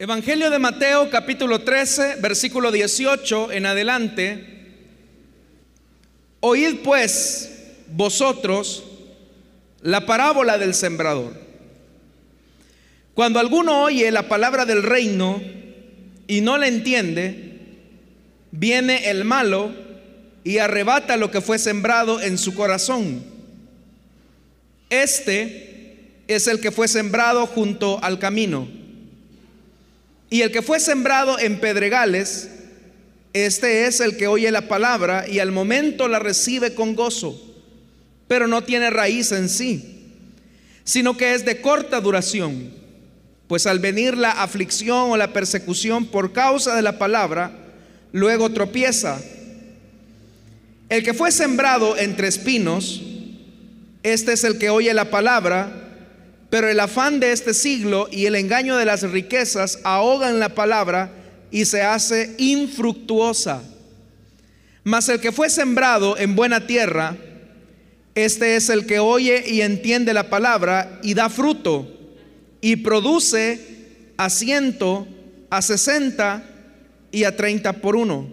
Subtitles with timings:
[0.00, 4.44] Evangelio de Mateo capítulo 13, versículo 18 en adelante.
[6.38, 8.84] Oíd pues vosotros
[9.82, 11.32] la parábola del sembrador.
[13.12, 15.42] Cuando alguno oye la palabra del reino
[16.28, 17.58] y no la entiende,
[18.52, 19.72] viene el malo
[20.44, 23.24] y arrebata lo que fue sembrado en su corazón.
[24.90, 28.78] Este es el que fue sembrado junto al camino.
[30.30, 32.48] Y el que fue sembrado en pedregales,
[33.32, 37.40] este es el que oye la palabra y al momento la recibe con gozo,
[38.26, 40.12] pero no tiene raíz en sí,
[40.84, 42.70] sino que es de corta duración,
[43.46, 47.52] pues al venir la aflicción o la persecución por causa de la palabra,
[48.12, 49.20] luego tropieza.
[50.90, 53.02] El que fue sembrado entre espinos,
[54.02, 55.87] este es el que oye la palabra,
[56.50, 61.12] pero el afán de este siglo y el engaño de las riquezas ahogan la palabra
[61.50, 63.62] y se hace infructuosa.
[64.84, 67.16] Mas el que fue sembrado en buena tierra,
[68.14, 71.86] este es el que oye y entiende la palabra y da fruto
[72.60, 73.60] y produce
[74.16, 75.06] a ciento,
[75.50, 76.42] a sesenta
[77.12, 78.26] y a treinta por uno.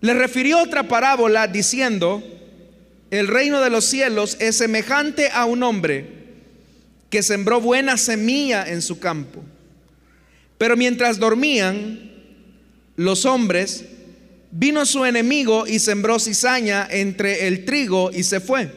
[0.00, 2.22] Le refirió otra parábola diciendo,
[3.10, 6.19] el reino de los cielos es semejante a un hombre
[7.10, 9.42] que sembró buena semilla en su campo.
[10.56, 12.12] Pero mientras dormían
[12.96, 13.84] los hombres,
[14.52, 18.70] vino su enemigo y sembró cizaña entre el trigo y se fue.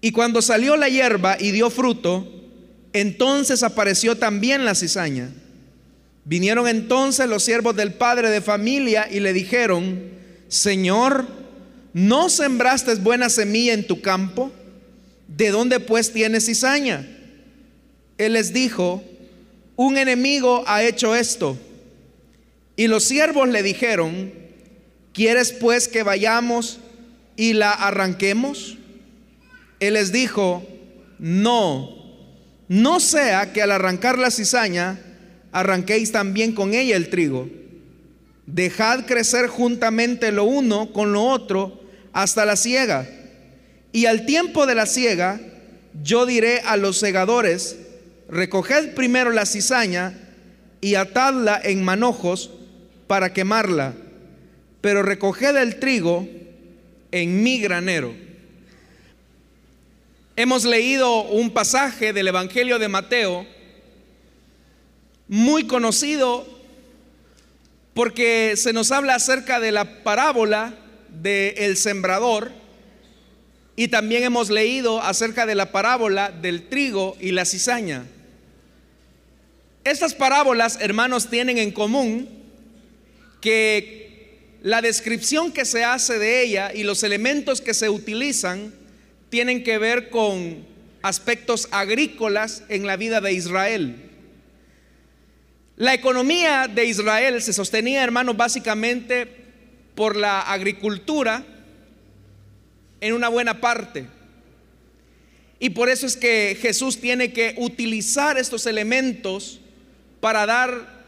[0.00, 2.26] Y cuando salió la hierba y dio fruto,
[2.92, 5.30] entonces apareció también la cizaña.
[6.24, 10.10] Vinieron entonces los siervos del padre de familia y le dijeron,
[10.48, 11.26] Señor,
[11.92, 14.52] ¿no sembraste buena semilla en tu campo?
[15.28, 17.06] ¿De dónde pues tienes cizaña?
[18.16, 19.04] Él les dijo,
[19.76, 21.56] un enemigo ha hecho esto.
[22.74, 24.32] Y los siervos le dijeron,
[25.12, 26.80] ¿quieres pues que vayamos
[27.36, 28.76] y la arranquemos?
[29.78, 30.66] Él les dijo,
[31.18, 31.94] no,
[32.66, 35.00] no sea que al arrancar la cizaña
[35.52, 37.48] arranquéis también con ella el trigo.
[38.46, 41.82] Dejad crecer juntamente lo uno con lo otro
[42.12, 43.08] hasta la siega.
[43.98, 45.40] Y al tiempo de la siega,
[46.04, 47.76] yo diré a los segadores,
[48.28, 50.16] recoged primero la cizaña
[50.80, 52.48] y atadla en manojos
[53.08, 53.94] para quemarla,
[54.80, 56.28] pero recoged el trigo
[57.10, 58.14] en mi granero.
[60.36, 63.48] Hemos leído un pasaje del Evangelio de Mateo
[65.26, 66.46] muy conocido
[67.94, 70.72] porque se nos habla acerca de la parábola
[71.08, 72.67] del el sembrador
[73.78, 78.06] y también hemos leído acerca de la parábola del trigo y la cizaña.
[79.84, 82.28] Estas parábolas, hermanos, tienen en común
[83.40, 88.74] que la descripción que se hace de ella y los elementos que se utilizan
[89.30, 90.66] tienen que ver con
[91.02, 93.94] aspectos agrícolas en la vida de Israel.
[95.76, 99.28] La economía de Israel se sostenía, hermanos, básicamente
[99.94, 101.44] por la agricultura,
[103.00, 104.06] en una buena parte.
[105.60, 109.60] Y por eso es que Jesús tiene que utilizar estos elementos
[110.20, 110.98] para dar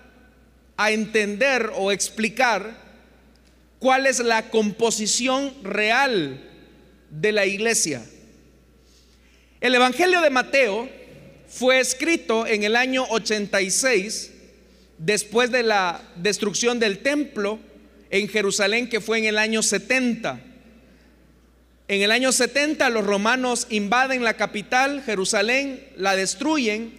[0.76, 2.76] a entender o explicar
[3.78, 6.40] cuál es la composición real
[7.10, 8.04] de la iglesia.
[9.60, 10.88] El Evangelio de Mateo
[11.48, 14.32] fue escrito en el año 86,
[14.98, 17.58] después de la destrucción del templo
[18.10, 20.40] en Jerusalén, que fue en el año 70.
[21.90, 26.92] En el año 70 los romanos invaden la capital, Jerusalén, la destruyen,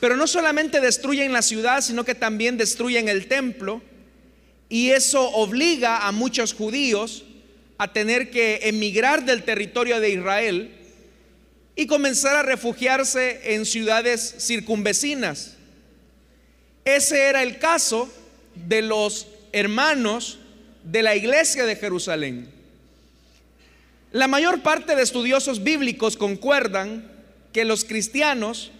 [0.00, 3.80] pero no solamente destruyen la ciudad, sino que también destruyen el templo.
[4.68, 7.26] Y eso obliga a muchos judíos
[7.78, 10.72] a tener que emigrar del territorio de Israel
[11.76, 15.54] y comenzar a refugiarse en ciudades circunvecinas.
[16.84, 18.12] Ese era el caso
[18.56, 20.40] de los hermanos
[20.82, 22.57] de la iglesia de Jerusalén.
[24.12, 27.10] La mayor parte de estudiosos bíblicos concuerdan
[27.52, 28.70] que los cristianos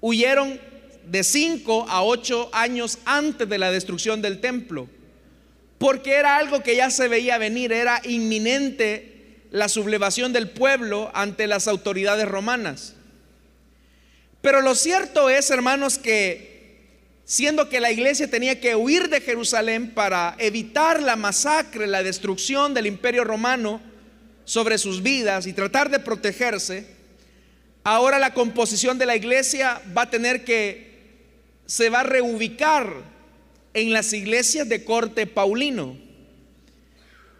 [0.00, 0.60] huyeron
[1.06, 4.88] de 5 a 8 años antes de la destrucción del templo,
[5.78, 11.46] porque era algo que ya se veía venir, era inminente la sublevación del pueblo ante
[11.46, 12.94] las autoridades romanas.
[14.42, 16.56] Pero lo cierto es, hermanos, que
[17.24, 22.74] siendo que la iglesia tenía que huir de Jerusalén para evitar la masacre, la destrucción
[22.74, 23.80] del imperio romano,
[24.46, 26.86] sobre sus vidas y tratar de protegerse,
[27.84, 30.86] ahora la composición de la iglesia va a tener que
[31.66, 32.90] se va a reubicar
[33.74, 35.98] en las iglesias de corte paulino.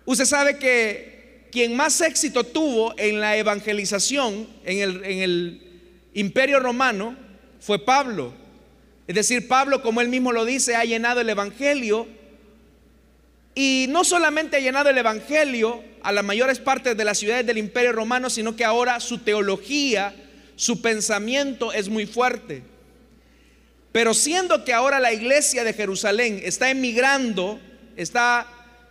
[0.04, 5.62] Usted sabe que quien más éxito tuvo en la evangelización en el, en el
[6.12, 7.16] imperio romano
[7.60, 8.34] fue Pablo.
[9.06, 12.08] Es decir, Pablo, como él mismo lo dice, ha llenado el Evangelio
[13.54, 17.58] y no solamente ha llenado el Evangelio a las mayores partes de las ciudades del
[17.58, 20.14] Imperio Romano, sino que ahora su teología,
[20.54, 22.62] su pensamiento es muy fuerte.
[23.90, 27.58] Pero siendo que ahora la iglesia de Jerusalén está emigrando,
[27.96, 28.46] está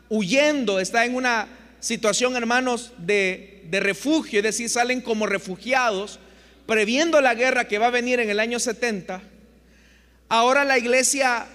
[0.10, 1.48] huyendo, está en una
[1.80, 6.20] situación, hermanos, de, de refugio, es decir, salen como refugiados,
[6.66, 9.22] previendo la guerra que va a venir en el año 70,
[10.28, 11.46] ahora la iglesia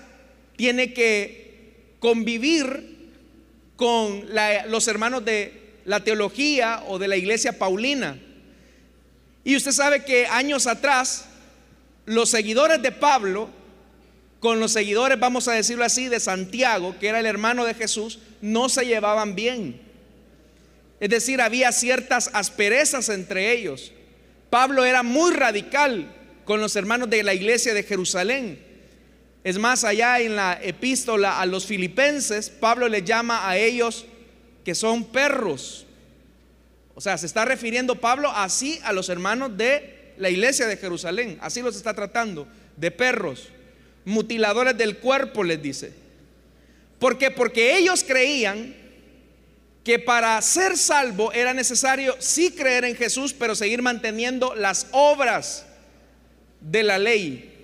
[0.56, 2.99] tiene que convivir
[3.80, 4.26] con
[4.68, 8.20] los hermanos de la teología o de la iglesia paulina.
[9.42, 11.24] Y usted sabe que años atrás,
[12.04, 13.48] los seguidores de Pablo,
[14.38, 18.18] con los seguidores, vamos a decirlo así, de Santiago, que era el hermano de Jesús,
[18.42, 19.80] no se llevaban bien.
[21.00, 23.92] Es decir, había ciertas asperezas entre ellos.
[24.50, 28.62] Pablo era muy radical con los hermanos de la iglesia de Jerusalén.
[29.42, 34.04] Es más, allá en la epístola a los filipenses, Pablo le llama a ellos
[34.64, 35.86] que son perros.
[36.94, 41.38] O sea, se está refiriendo Pablo así a los hermanos de la iglesia de Jerusalén.
[41.40, 42.46] Así los está tratando,
[42.76, 43.48] de perros,
[44.04, 45.92] mutiladores del cuerpo, les dice.
[46.98, 47.30] ¿Por qué?
[47.30, 48.76] Porque ellos creían
[49.82, 55.64] que para ser salvo era necesario sí creer en Jesús, pero seguir manteniendo las obras
[56.60, 57.59] de la ley.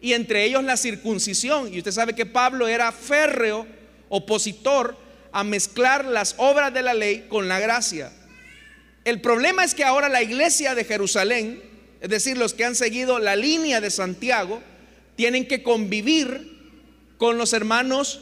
[0.00, 1.72] Y entre ellos la circuncisión.
[1.72, 3.66] Y usted sabe que Pablo era férreo,
[4.08, 4.96] opositor
[5.32, 8.12] a mezclar las obras de la ley con la gracia.
[9.04, 11.62] El problema es que ahora la iglesia de Jerusalén,
[12.00, 14.62] es decir, los que han seguido la línea de Santiago,
[15.16, 16.58] tienen que convivir
[17.16, 18.20] con los hermanos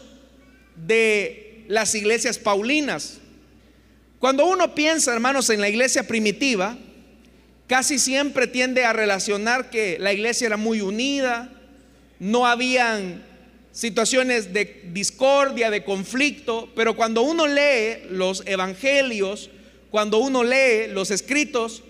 [0.87, 3.19] de las iglesias paulinas.
[4.19, 6.79] Cuando uno piensa, hermanos, en la iglesia primitiva,
[7.67, 11.51] casi siempre tiende a relacionar que la iglesia era muy unida,
[12.19, 13.25] no habían
[13.73, 19.51] situaciones de discordia, de conflicto, pero cuando uno lee los evangelios,
[19.91, 21.83] cuando uno lee los escritos,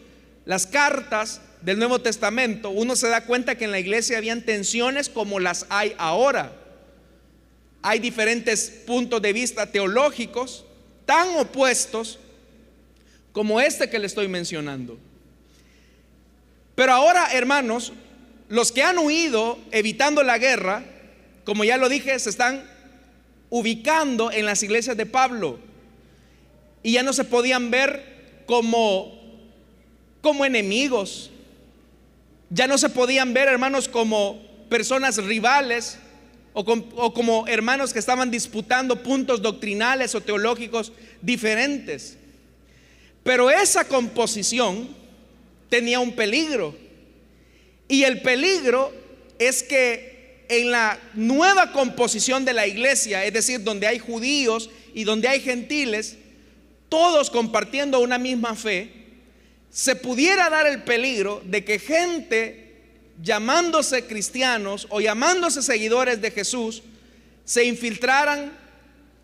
[0.45, 5.09] las cartas del Nuevo Testamento, uno se da cuenta que en la iglesia habían tensiones
[5.09, 6.53] como las hay ahora.
[7.83, 10.65] Hay diferentes puntos de vista teológicos,
[11.05, 12.19] tan opuestos
[13.33, 14.99] como este que le estoy mencionando.
[16.75, 17.93] Pero ahora, hermanos,
[18.49, 20.85] los que han huido evitando la guerra,
[21.45, 22.65] como ya lo dije, se están
[23.51, 25.59] ubicando en las iglesias de Pablo
[26.83, 29.17] y ya no se podían ver como
[30.27, 31.31] como enemigos.
[32.51, 35.99] Ya no se podían ver, hermanos, como personas rivales,
[36.53, 40.91] o, como hermanos que estaban disputando puntos doctrinales o teológicos
[41.23, 42.19] diferentes.
[43.23, 44.89] Pero esa composición
[45.69, 46.75] tenía un peligro.
[47.89, 48.93] Y el peligro
[49.39, 55.05] es que en la nueva composición de la iglesia, es decir, donde hay judíos y
[55.05, 56.17] donde hay gentiles,
[56.89, 58.91] todos compartiendo una misma fe,
[59.71, 62.67] se pudiera dar el peligro de que gente
[63.23, 66.83] llamándose cristianos o llamándose seguidores de Jesús,
[67.45, 68.53] se infiltraran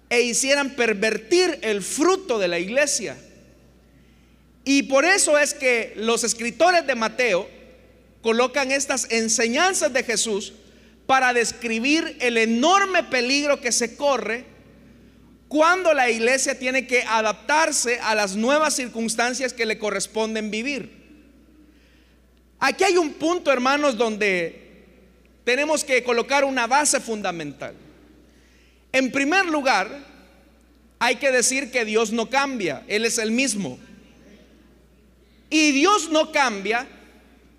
[0.09, 3.17] e hicieran pervertir el fruto de la iglesia.
[4.65, 7.49] Y por eso es que los escritores de Mateo
[8.23, 10.55] colocan estas enseñanzas de Jesús
[11.07, 14.47] para describir el enorme peligro que se corre
[15.49, 21.03] cuando la iglesia tiene que adaptarse a las nuevas circunstancias que le corresponden vivir.
[22.59, 24.87] Aquí hay un punto, hermanos, donde
[25.45, 27.75] tenemos que colocar una base fundamental.
[28.93, 29.91] En primer lugar,
[30.99, 33.79] hay que decir que Dios no cambia, Él es el mismo.
[35.51, 36.87] Y Dios no cambia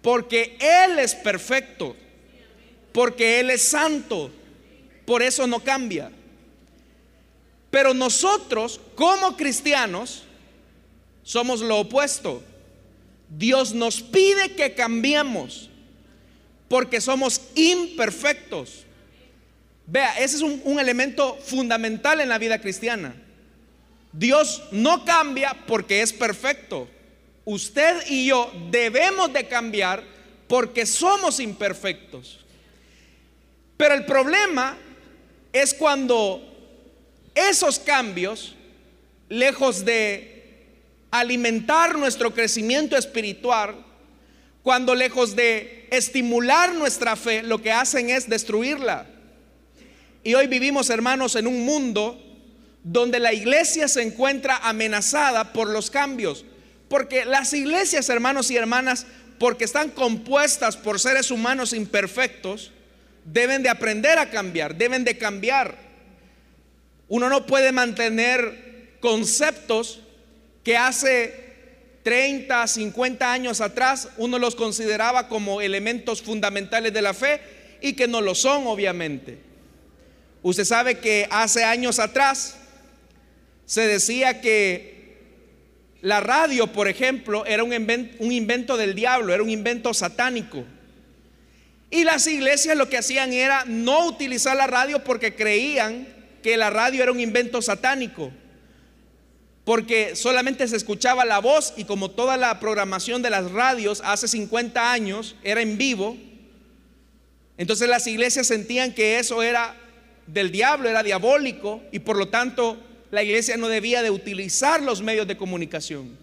[0.04, 1.96] porque Él es perfecto,
[2.92, 4.30] porque Él es santo,
[5.06, 6.12] por eso no cambia.
[7.72, 10.26] Pero nosotros, como cristianos,
[11.24, 12.44] somos lo opuesto.
[13.30, 15.72] Dios nos pide que cambiemos
[16.68, 18.86] porque somos imperfectos.
[19.88, 23.16] Vea, ese es un, elemento fundamental en la vida cristiana.
[24.12, 26.90] Dios no cambia porque es perfecto.
[27.46, 30.04] Usted y yo debemos de cambiar
[30.48, 32.40] porque somos imperfectos.
[33.76, 34.78] Pero el problema
[35.52, 36.42] es cuando
[37.36, 38.56] esos cambios,
[39.30, 40.34] lejos de
[41.12, 43.76] alimentar nuestro crecimiento espiritual,
[44.62, 49.06] cuando lejos de estimular nuestra fe, lo que hacen es destruirla.
[50.24, 52.20] Y hoy vivimos, hermanos, en un mundo
[52.84, 56.46] donde la iglesia se encuentra amenazada por los cambios.
[56.94, 59.08] Porque las iglesias, hermanos y hermanas,
[59.40, 62.72] porque están compuestas por seres humanos imperfectos,
[63.26, 65.76] deben de aprender a cambiar, deben de cambiar.
[67.08, 70.02] Uno no puede mantener conceptos
[70.64, 71.56] que hace
[72.04, 77.42] 30, 50 años atrás uno los consideraba como elementos fundamentales de la fe
[77.82, 79.40] y que no lo son, obviamente.
[80.44, 82.56] Usted sabe que hace años atrás
[83.66, 84.93] se decía que
[86.04, 90.66] la radio, por ejemplo, era un invento, un invento, del diablo, era un invento satánico.
[91.90, 96.06] Y las iglesias lo que hacían era no utilizar la radio porque creían
[96.44, 98.32] que la radio era un invento satánico
[99.64, 104.28] porque solamente se escuchaba la voz y como toda la programación de las radios hace
[104.28, 106.18] 50 años era en vivo,
[107.58, 109.74] entonces las iglesias sentían que eso era
[110.28, 112.78] del diablo, era diabólico y por lo tanto
[113.14, 116.18] la iglesia no debía de utilizar los medios de comunicación.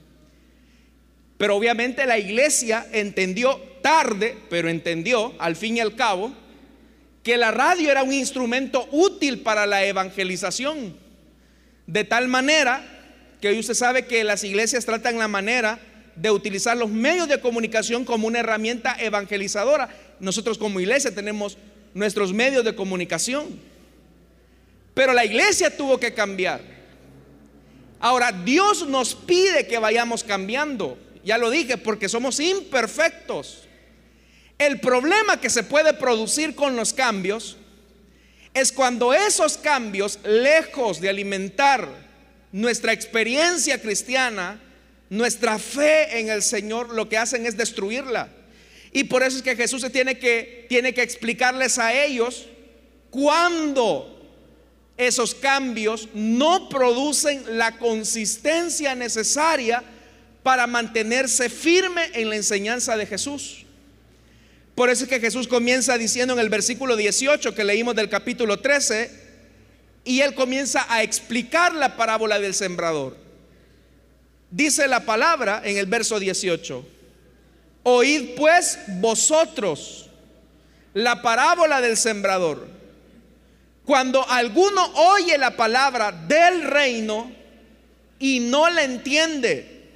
[1.38, 6.34] Pero obviamente la iglesia entendió tarde, pero entendió al fin y al cabo
[7.22, 10.96] que la radio era un instrumento útil para la evangelización.
[11.86, 12.82] De tal manera
[13.40, 15.78] que hoy usted sabe que las iglesias tratan la manera
[16.16, 19.90] de utilizar los medios de comunicación como una herramienta evangelizadora.
[20.18, 21.56] Nosotros como iglesia tenemos
[21.94, 23.60] nuestros medios de comunicación.
[24.92, 26.79] Pero la iglesia tuvo que cambiar.
[28.00, 30.98] Ahora, Dios nos pide que vayamos cambiando.
[31.22, 33.68] Ya lo dije, porque somos imperfectos.
[34.58, 37.58] El problema que se puede producir con los cambios
[38.54, 41.88] es cuando esos cambios, lejos de alimentar
[42.52, 44.60] nuestra experiencia cristiana,
[45.08, 48.28] nuestra fe en el Señor, lo que hacen es destruirla.
[48.92, 52.46] Y por eso es que Jesús se tiene que, tiene que explicarles a ellos
[53.10, 54.19] cuándo
[55.06, 59.82] esos cambios no producen la consistencia necesaria
[60.42, 63.64] para mantenerse firme en la enseñanza de Jesús.
[64.74, 68.60] Por eso es que Jesús comienza diciendo en el versículo 18 que leímos del capítulo
[68.60, 69.28] 13,
[70.04, 73.16] y él comienza a explicar la parábola del sembrador.
[74.50, 76.86] Dice la palabra en el verso 18,
[77.84, 80.08] oíd pues vosotros
[80.94, 82.79] la parábola del sembrador.
[83.90, 87.32] Cuando alguno oye la palabra del reino
[88.20, 89.88] y no la entiende,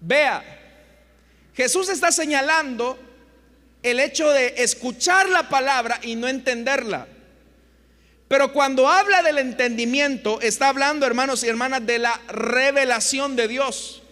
[0.00, 0.42] vea,
[1.52, 2.98] Jesús está señalando
[3.82, 7.08] el hecho de escuchar la palabra y no entenderla.
[8.26, 14.02] Pero cuando habla del entendimiento, está hablando, hermanos y hermanas, de la revelación de Dios.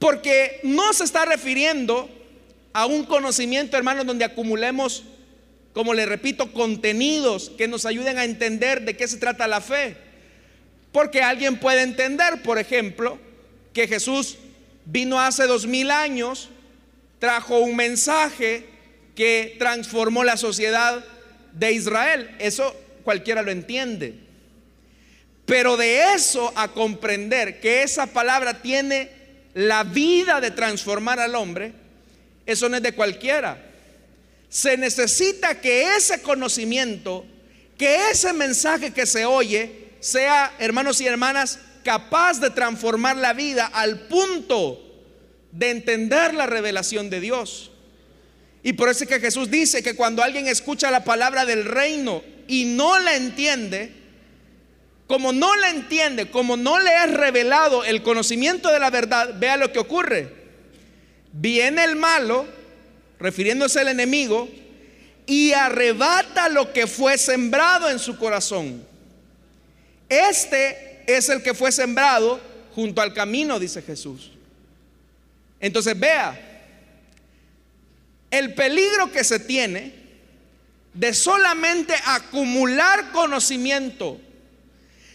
[0.00, 2.10] Porque no se está refiriendo
[2.72, 5.04] a un conocimiento, hermanos, donde acumulemos,
[5.76, 9.94] como le repito, contenidos que nos ayuden a entender de qué se trata la fe.
[10.90, 13.18] Porque alguien puede entender, por ejemplo,
[13.74, 14.38] que Jesús
[14.86, 16.48] vino hace dos mil años,
[17.18, 18.64] trajo un mensaje
[19.14, 21.04] que transformó la sociedad
[21.52, 22.34] de Israel.
[22.38, 24.14] Eso cualquiera lo entiende.
[25.44, 29.10] Pero de eso a comprender que esa palabra tiene
[29.52, 31.74] la vida de transformar al hombre,
[32.46, 33.65] eso no es de cualquiera.
[34.48, 37.24] Se necesita que ese conocimiento,
[37.76, 43.66] que ese mensaje que se oye, sea, hermanos y hermanas, capaz de transformar la vida
[43.66, 44.82] al punto
[45.52, 47.70] de entender la revelación de Dios.
[48.62, 52.22] Y por eso es que Jesús dice que cuando alguien escucha la palabra del reino
[52.48, 53.92] y no la entiende,
[55.06, 59.56] como no la entiende, como no le es revelado el conocimiento de la verdad, vea
[59.56, 60.32] lo que ocurre.
[61.32, 62.46] Viene el malo,
[63.18, 64.48] refiriéndose al enemigo,
[65.26, 68.84] y arrebata lo que fue sembrado en su corazón.
[70.08, 72.40] Este es el que fue sembrado
[72.74, 74.30] junto al camino, dice Jesús.
[75.58, 76.40] Entonces vea,
[78.30, 79.94] el peligro que se tiene
[80.94, 84.20] de solamente acumular conocimiento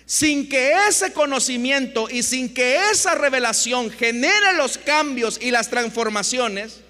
[0.06, 6.82] sin que ese conocimiento y sin que esa revelación genere los cambios y las transformaciones,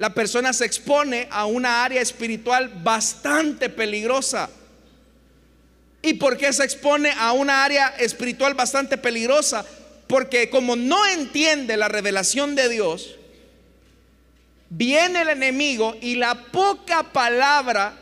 [0.00, 4.48] la persona se expone a una área espiritual bastante peligrosa.
[6.00, 9.62] ¿Y por qué se expone a una área espiritual bastante peligrosa?
[10.06, 13.16] Porque como no entiende la revelación de Dios,
[14.70, 17.92] viene el enemigo y la poca palabra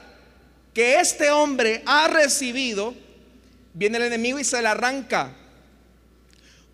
[0.73, 2.95] que este hombre ha recibido,
[3.75, 5.33] viene el enemigo y se la arranca.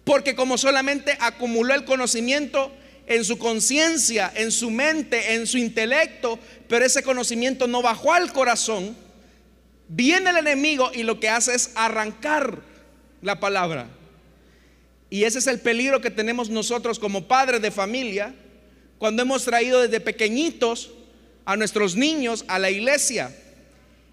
[0.04, 2.70] Porque como solamente acumuló el conocimiento
[3.06, 8.32] en su conciencia, en su mente, en su intelecto, pero ese conocimiento no bajó al
[8.32, 8.96] corazón,
[9.88, 12.60] viene el enemigo y lo que hace es arrancar
[13.22, 13.88] la palabra.
[15.10, 18.34] Y ese es el peligro que tenemos nosotros como padres de familia
[18.98, 20.90] cuando hemos traído desde pequeñitos
[21.44, 23.34] a nuestros niños a la iglesia.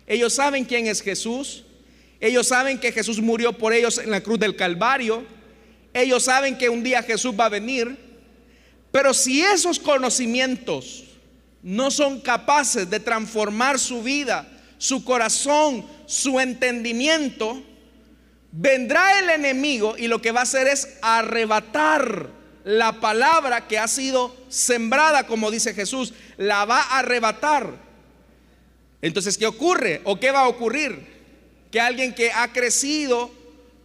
[0.05, 1.63] Ellos saben quién es Jesús.
[2.19, 5.23] Ellos saben que Jesús murió por ellos en la cruz del Calvario.
[5.93, 7.97] Ellos saben que un día Jesús va a venir.
[8.91, 11.05] Pero si esos conocimientos
[11.63, 17.63] no son capaces de transformar su vida, su corazón, su entendimiento,
[18.51, 22.29] vendrá el enemigo y lo que va a hacer es arrebatar
[22.63, 27.73] la palabra que ha sido sembrada, como dice Jesús, la va a arrebatar.
[29.01, 30.01] Entonces, ¿qué ocurre?
[30.03, 30.99] ¿O qué va a ocurrir?
[31.71, 33.31] Que alguien que ha crecido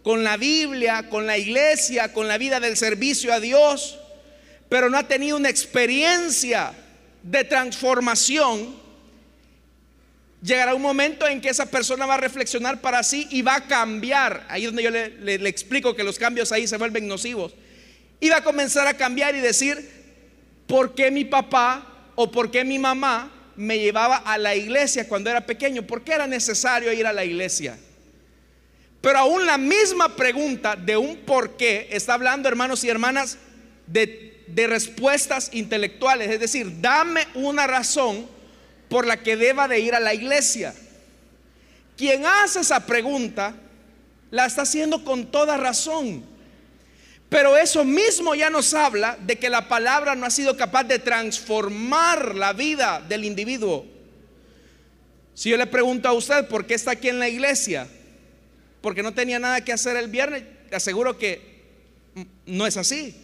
[0.03, 3.99] con la Biblia, con la iglesia, con la vida del servicio a Dios,
[4.69, 6.73] pero no ha tenido una experiencia
[7.23, 8.75] de transformación,
[10.41, 13.67] llegará un momento en que esa persona va a reflexionar para sí y va a
[13.67, 14.45] cambiar.
[14.49, 17.53] Ahí es donde yo le, explico que los cambios ahí se vuelven nocivos.
[18.19, 19.89] Y va a comenzar a cambiar y decir,
[20.67, 25.29] ¿por qué mi papá o por qué mi mamá me llevaba a la iglesia cuando
[25.29, 25.83] era pequeño?
[25.83, 27.77] ¿Por qué era necesario ir a la iglesia?
[29.01, 33.37] Pero aún la misma pregunta de un por qué está hablando, hermanos y hermanas,
[33.85, 36.29] de, de respuestas intelectuales.
[36.29, 38.27] Es decir, dame una razón
[38.89, 40.73] por la que deba de ir a la iglesia.
[41.97, 43.55] Quien hace esa pregunta
[44.31, 46.23] la está haciendo con toda razón.
[47.29, 50.99] Pero eso mismo ya nos habla de que la palabra no ha sido capaz de
[50.99, 53.85] transformar la vida del individuo.
[55.33, 57.87] Si yo le pregunto a usted por qué está aquí en la iglesia,
[58.81, 61.57] porque no tenía nada que hacer el viernes, aseguro que
[62.45, 63.15] no es así.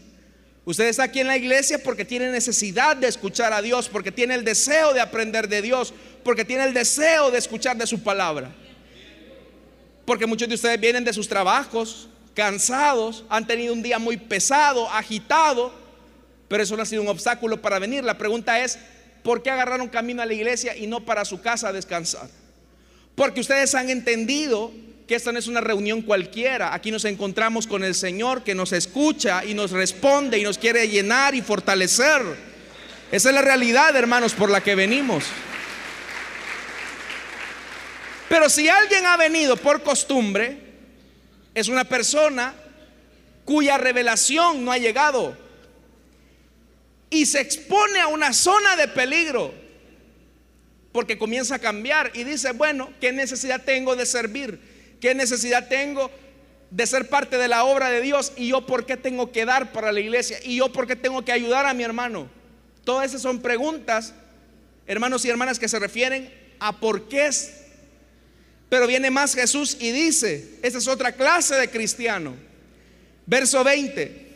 [0.66, 4.36] Usted está aquí en la iglesia porque tiene necesidad de escuchar a Dios, porque tiene
[4.36, 5.94] el deseo de aprender de Dios,
[6.24, 8.50] porque tiene el deseo de escuchar de su palabra.
[10.06, 14.90] Porque muchos de ustedes vienen de sus trabajos, cansados, han tenido un día muy pesado,
[14.90, 15.74] agitado,
[16.48, 18.04] pero eso no ha sido un obstáculo para venir.
[18.04, 18.80] La pregunta es,
[19.22, 22.30] ¿por qué agarraron camino a la iglesia y no para su casa a descansar?
[23.16, 24.72] Porque ustedes han entendido
[25.08, 26.74] que esta no es una reunión cualquiera.
[26.74, 30.88] Aquí nos encontramos con el Señor que nos escucha y nos responde y nos quiere
[30.88, 32.22] llenar y fortalecer.
[33.12, 35.26] Esa es la realidad, hermanos, por la que venimos.
[38.30, 40.58] Pero si alguien ha venido por costumbre,
[41.54, 42.56] es una persona
[43.46, 45.38] cuya revelación no ha llegado
[47.10, 49.54] y se expone a una zona de peligro
[50.92, 54.73] porque comienza a cambiar y dice, bueno, ¿qué necesidad tengo de servir?
[55.04, 56.10] ¿Qué necesidad tengo
[56.70, 58.32] de ser parte de la obra de Dios?
[58.38, 60.38] ¿Y yo por qué tengo que dar para la iglesia?
[60.46, 62.30] ¿Y yo por qué tengo que ayudar a mi hermano?
[62.86, 64.14] Todas esas son preguntas,
[64.88, 67.66] hermanos y hermanas, que se refieren a por qué es.
[68.70, 72.34] Pero viene más Jesús y dice, esa es otra clase de cristiano.
[73.26, 74.28] Verso 20.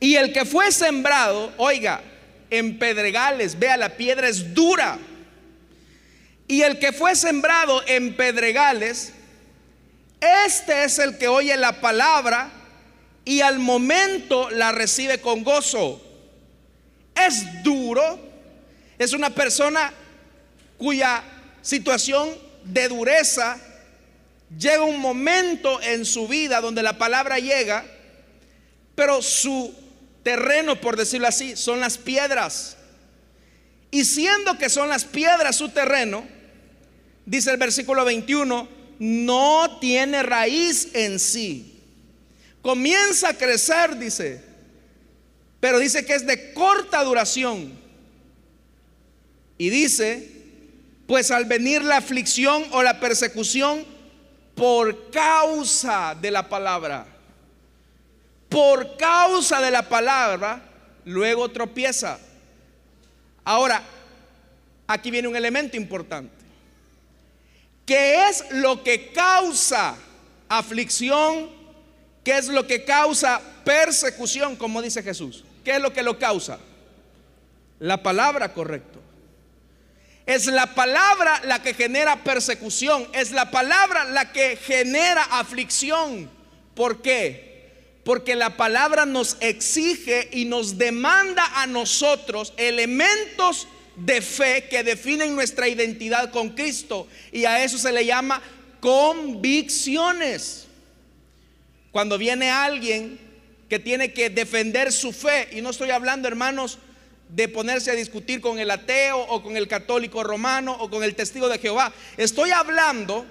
[0.00, 2.02] Y el que fue sembrado, oiga,
[2.50, 4.98] en pedregales, vea, la piedra es dura.
[6.48, 9.12] Y el que fue sembrado en pedregales,
[10.20, 12.50] este es el que oye la palabra
[13.24, 16.02] y al momento la recibe con gozo.
[17.14, 18.18] Es duro,
[18.98, 19.92] es una persona
[20.78, 21.22] cuya
[21.62, 22.30] situación
[22.64, 23.58] de dureza
[24.56, 27.84] llega un momento en su vida donde la palabra llega,
[28.94, 29.74] pero su
[30.22, 32.76] terreno, por decirlo así, son las piedras.
[33.90, 36.26] Y siendo que son las piedras su terreno,
[37.26, 41.80] dice el versículo 21, no tiene raíz en sí.
[42.60, 44.44] Comienza a crecer, dice,
[45.58, 47.80] pero dice que es de corta duración.
[49.56, 50.30] Y dice,
[51.06, 53.84] pues al venir la aflicción o la persecución
[54.54, 57.06] por causa de la palabra,
[58.50, 60.62] por causa de la palabra,
[61.06, 62.18] luego tropieza.
[63.44, 63.82] Ahora,
[64.86, 66.39] aquí viene un elemento importante.
[67.90, 69.96] ¿Qué es lo que causa
[70.48, 71.50] aflicción?
[72.22, 75.42] ¿Qué es lo que causa persecución, como dice Jesús?
[75.64, 76.60] ¿Qué es lo que lo causa?
[77.80, 79.00] La palabra, correcto.
[80.24, 86.30] Es la palabra la que genera persecución, es la palabra la que genera aflicción.
[86.76, 87.72] ¿Por qué?
[88.04, 95.34] Porque la palabra nos exige y nos demanda a nosotros elementos de fe que definen
[95.34, 97.08] nuestra identidad con Cristo.
[97.32, 98.42] Y a eso se le llama
[98.80, 100.66] convicciones.
[101.92, 103.18] cuando viene alguien
[103.68, 106.78] que tiene que defender su fe, y no estoy hablando, hermanos,
[107.28, 111.14] de ponerse a discutir con el ateo o con el católico romano o con el
[111.14, 111.92] testigo de Jehová.
[112.16, 113.26] Estoy hablando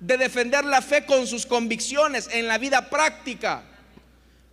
[0.00, 3.62] de defender la fe con sus convicciones en la vida práctica,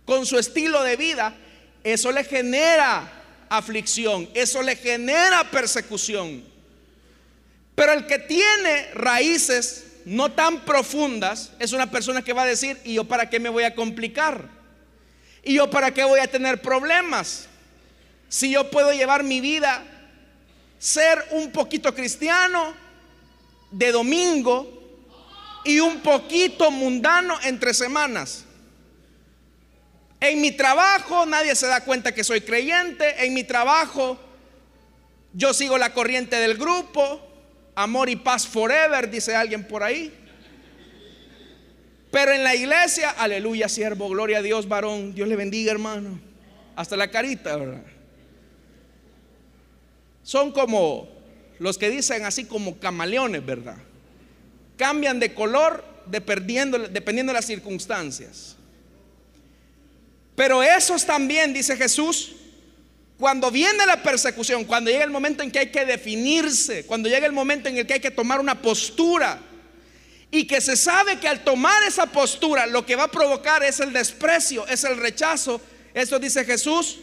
[0.04, 1.36] con su estilo de vida.
[1.82, 6.44] Eso le genera aflicción, eso le genera persecución.
[7.74, 12.78] Pero el que tiene raíces no tan profundas es una persona que va a decir,
[12.84, 14.48] ¿y yo para qué me voy a complicar?
[15.42, 17.48] ¿Y yo para qué voy a tener problemas?
[18.28, 19.84] Si yo puedo llevar mi vida,
[20.78, 22.74] ser un poquito cristiano
[23.70, 24.74] de domingo
[25.64, 28.43] y un poquito mundano entre semanas.
[30.24, 33.24] En mi trabajo nadie se da cuenta que soy creyente.
[33.24, 34.18] En mi trabajo
[35.32, 37.20] yo sigo la corriente del grupo.
[37.74, 40.12] Amor y paz forever, dice alguien por ahí.
[42.10, 45.14] Pero en la iglesia, aleluya, siervo, gloria a Dios, varón.
[45.14, 46.20] Dios le bendiga, hermano.
[46.76, 47.82] Hasta la carita, ¿verdad?
[50.24, 51.06] son como
[51.58, 53.76] los que dicen así como camaleones, ¿verdad?
[54.76, 58.56] Cambian de color dependiendo, dependiendo de las circunstancias.
[60.34, 62.32] Pero esos también, dice Jesús,
[63.18, 67.26] cuando viene la persecución, cuando llega el momento en que hay que definirse, cuando llega
[67.26, 69.40] el momento en el que hay que tomar una postura,
[70.34, 73.78] y que se sabe que al tomar esa postura lo que va a provocar es
[73.78, 75.60] el desprecio, es el rechazo,
[75.94, 76.98] eso dice Jesús,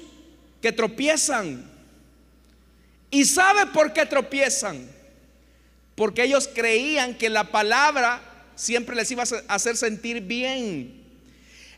[0.62, 1.72] que tropiezan.
[3.10, 4.86] ¿Y sabe por qué tropiezan?
[5.96, 8.22] Porque ellos creían que la palabra
[8.56, 11.01] siempre les iba a hacer sentir bien.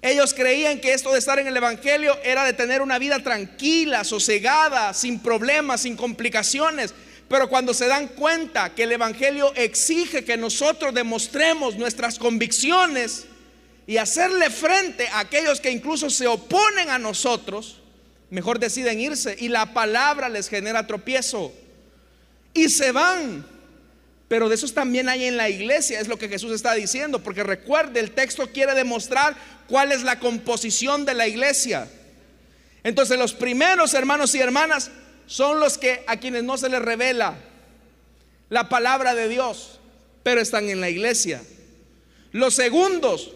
[0.04, 4.04] Ellos creían que esto de estar en el Evangelio era de tener una vida tranquila,
[4.04, 6.94] sosegada, sin problemas, sin complicaciones.
[7.30, 13.28] Pero cuando se dan cuenta que el Evangelio exige que nosotros demostremos nuestras convicciones
[13.88, 17.80] y hacerle frente a aquellos que incluso se oponen a nosotros,
[18.30, 21.54] mejor deciden irse y la palabra les genera tropiezo
[22.54, 23.53] y se van.
[24.28, 27.44] Pero de esos también hay en la iglesia, es lo que Jesús está diciendo, porque
[27.44, 29.36] recuerde, el texto quiere demostrar
[29.68, 31.88] cuál es la composición de la iglesia.
[32.84, 34.92] Entonces los primeros hermanos y hermanas
[35.26, 37.36] son los que a quienes no se les revela
[38.50, 39.80] la palabra de Dios,
[40.22, 41.42] pero están en la iglesia.
[42.32, 43.34] Los segundos,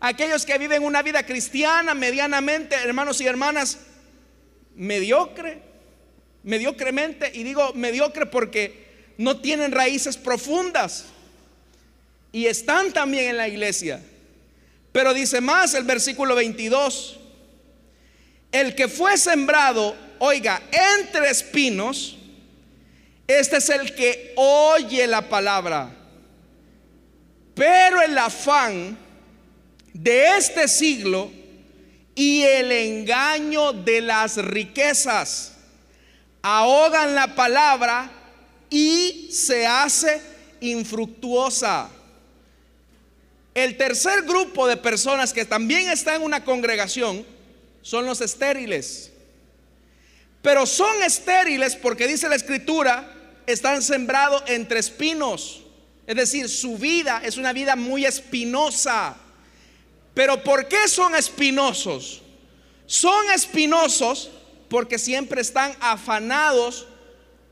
[0.00, 3.78] aquellos que viven una vida cristiana medianamente, hermanos y hermanas,
[4.74, 5.62] mediocre,
[6.42, 8.84] mediocremente, y digo mediocre porque
[9.16, 11.06] no tienen raíces profundas
[12.32, 14.00] y están también en la iglesia.
[14.92, 17.18] Pero dice más el versículo 22,
[18.52, 20.62] el que fue sembrado, oiga,
[21.00, 22.16] entre espinos,
[23.26, 25.90] este es el que oye la palabra,
[27.54, 28.98] pero el afán
[29.92, 31.30] de este siglo
[32.14, 35.52] y el engaño de las riquezas.
[36.42, 38.10] Ahogan la palabra
[38.70, 40.20] y se hace
[40.60, 41.90] infructuosa.
[43.54, 47.24] El tercer grupo de personas que también está en una congregación
[47.82, 49.12] son los estériles.
[50.42, 53.14] Pero son estériles porque dice la escritura,
[53.46, 55.62] están sembrados entre espinos.
[56.06, 59.16] Es decir, su vida es una vida muy espinosa.
[60.12, 62.22] Pero ¿por qué son espinosos?
[62.86, 64.30] Son espinosos
[64.68, 66.86] porque siempre están afanados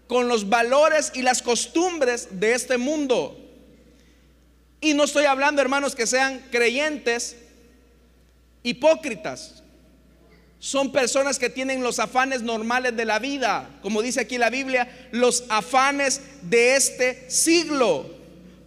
[0.07, 3.39] con los valores y las costumbres de este mundo.
[4.81, 7.37] Y no estoy hablando, hermanos, que sean creyentes
[8.63, 9.63] hipócritas.
[10.59, 15.09] Son personas que tienen los afanes normales de la vida, como dice aquí la Biblia,
[15.11, 18.09] los afanes de este siglo.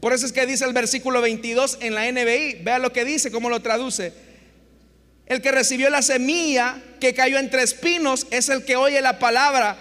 [0.02, 2.64] Por eso es que dice el versículo 22 en la NBI.
[2.64, 4.14] Vea lo que dice, cómo lo traduce.
[5.26, 9.78] El que recibió la semilla que cayó entre espinos es el que oye la palabra,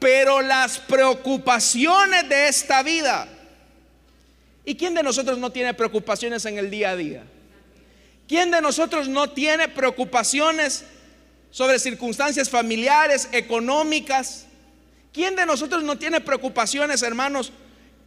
[0.00, 3.28] pero las preocupaciones de esta vida.
[4.64, 7.22] ¿Y quién de nosotros no tiene preocupaciones en el día a día?
[8.26, 10.84] ¿Quién de nosotros no tiene preocupaciones
[11.50, 14.46] sobre circunstancias familiares, económicas?
[15.12, 17.52] ¿Quién de nosotros no tiene preocupaciones, hermanos,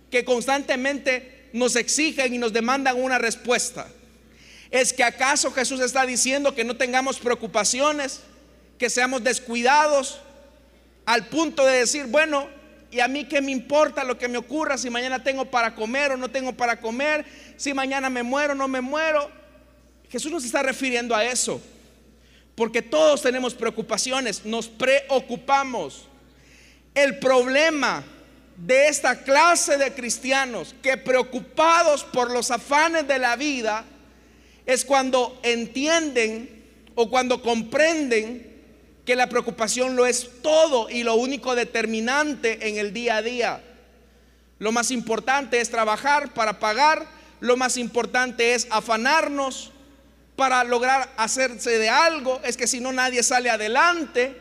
[0.10, 3.88] que constantemente nos exigen y nos demandan una respuesta.
[4.72, 8.22] ¿Es que acaso Jesús está diciendo que no tengamos preocupaciones,
[8.80, 10.20] que seamos descuidados
[11.06, 12.48] al punto de decir, bueno,
[12.92, 16.12] ¿y a mí qué me importa lo que me ocurra si mañana tengo para comer
[16.12, 17.26] o no tengo para comer?
[17.58, 19.30] Si mañana me muero o no me muero.
[20.10, 21.62] Jesús nos está refiriendo a eso.
[22.56, 26.08] Porque todos tenemos preocupaciones, nos preocupamos.
[26.94, 28.04] El problema
[28.56, 33.86] de esta clase de cristianos que preocupados por los afanes de la vida
[34.66, 36.64] es cuando entienden
[36.96, 38.53] o cuando comprenden
[39.06, 43.64] que la preocupación lo es todo y lo único determinante en el día a día.
[44.60, 47.06] Lo más importante es trabajar para pagar,
[47.42, 49.72] lo más importante es afanarnos
[50.36, 54.40] para lograr hacerse de algo, es que si no nadie sale adelante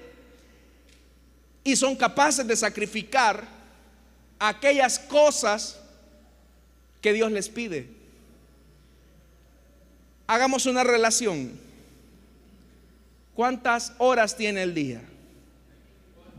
[1.65, 3.45] y son capaces de sacrificar
[4.39, 5.79] aquellas cosas
[7.01, 7.89] que Dios les pide.
[10.27, 11.72] Hagamos una relación.
[13.35, 15.03] ¿Cuántas horas tiene el día?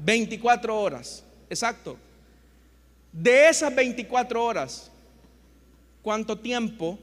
[0.04, 1.98] 24 horas, exacto.
[3.12, 4.92] De esas 24 horas,
[6.02, 7.00] ¿cuánto tiempo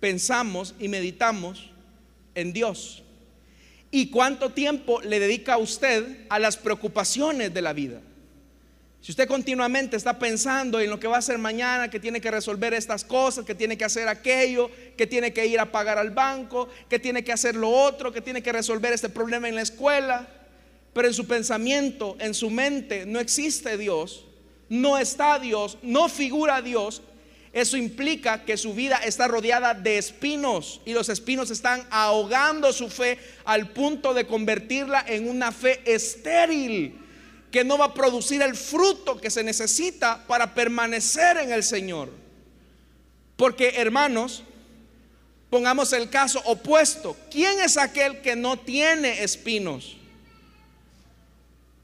[0.00, 1.70] pensamos y meditamos
[2.34, 3.02] en Dios?
[3.90, 8.00] ¿Y cuánto tiempo le dedica usted a las preocupaciones de la vida?
[9.04, 12.30] Si usted continuamente está pensando en lo que va a hacer mañana, que tiene que
[12.30, 16.10] resolver estas cosas, que tiene que hacer aquello, que tiene que ir a pagar al
[16.10, 19.60] banco, que tiene que hacer lo otro, que tiene que resolver este problema en la
[19.60, 20.26] escuela,
[20.94, 24.24] pero en su pensamiento, en su mente no existe Dios,
[24.70, 27.02] no está Dios, no figura Dios,
[27.52, 32.88] eso implica que su vida está rodeada de espinos y los espinos están ahogando su
[32.88, 37.03] fe al punto de convertirla en una fe estéril
[37.54, 42.10] que no va a producir el fruto que se necesita para permanecer en el Señor.
[43.36, 44.42] Porque hermanos,
[45.50, 47.16] pongamos el caso opuesto.
[47.30, 49.96] ¿Quién es aquel que no tiene espinos?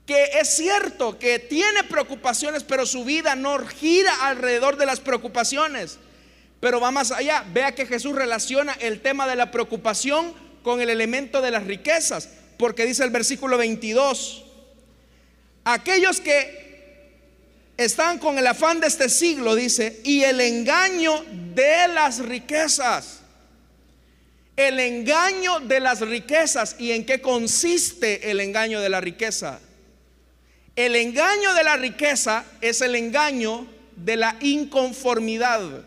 [0.06, 6.00] Que es cierto que tiene preocupaciones, pero su vida no gira alrededor de las preocupaciones.
[6.58, 7.44] Pero va más allá.
[7.52, 12.28] Vea que Jesús relaciona el tema de la preocupación con el elemento de las riquezas.
[12.58, 14.46] Porque dice el versículo 22
[15.74, 16.60] aquellos que
[17.76, 23.20] están con el afán de este siglo, dice, y el engaño de las riquezas.
[24.54, 26.76] El engaño de las riquezas.
[26.78, 29.60] ¿Y en qué consiste el engaño de la riqueza?
[30.76, 35.84] El engaño de la riqueza es el engaño de la inconformidad.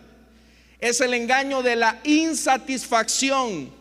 [0.80, 3.72] Es el engaño de la insatisfacción.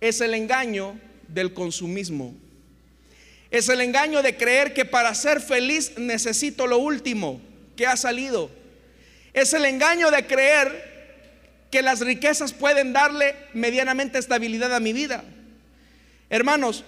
[0.00, 2.34] Es el engaño del consumismo.
[3.52, 7.38] Es el engaño de creer que para ser feliz necesito lo último
[7.76, 8.50] que ha salido.
[9.34, 15.22] Es el engaño de creer que las riquezas pueden darle medianamente estabilidad a mi vida.
[16.30, 16.82] Hermanos,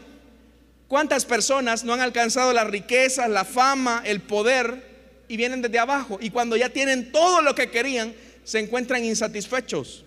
[0.89, 6.17] ¿cuántas personas no han alcanzado la riqueza, la fama, el poder y vienen desde abajo?
[6.19, 10.07] Y cuando ya tienen todo lo que querían, se encuentran insatisfechos.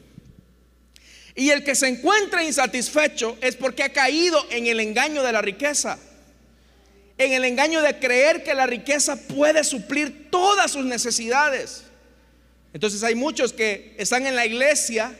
[1.36, 5.43] Y el que se encuentra insatisfecho es porque ha caído en el engaño de la
[5.43, 6.00] riqueza
[7.17, 11.84] en el engaño de creer que la riqueza puede suplir todas sus necesidades.
[12.73, 15.15] Entonces hay muchos que están en la iglesia,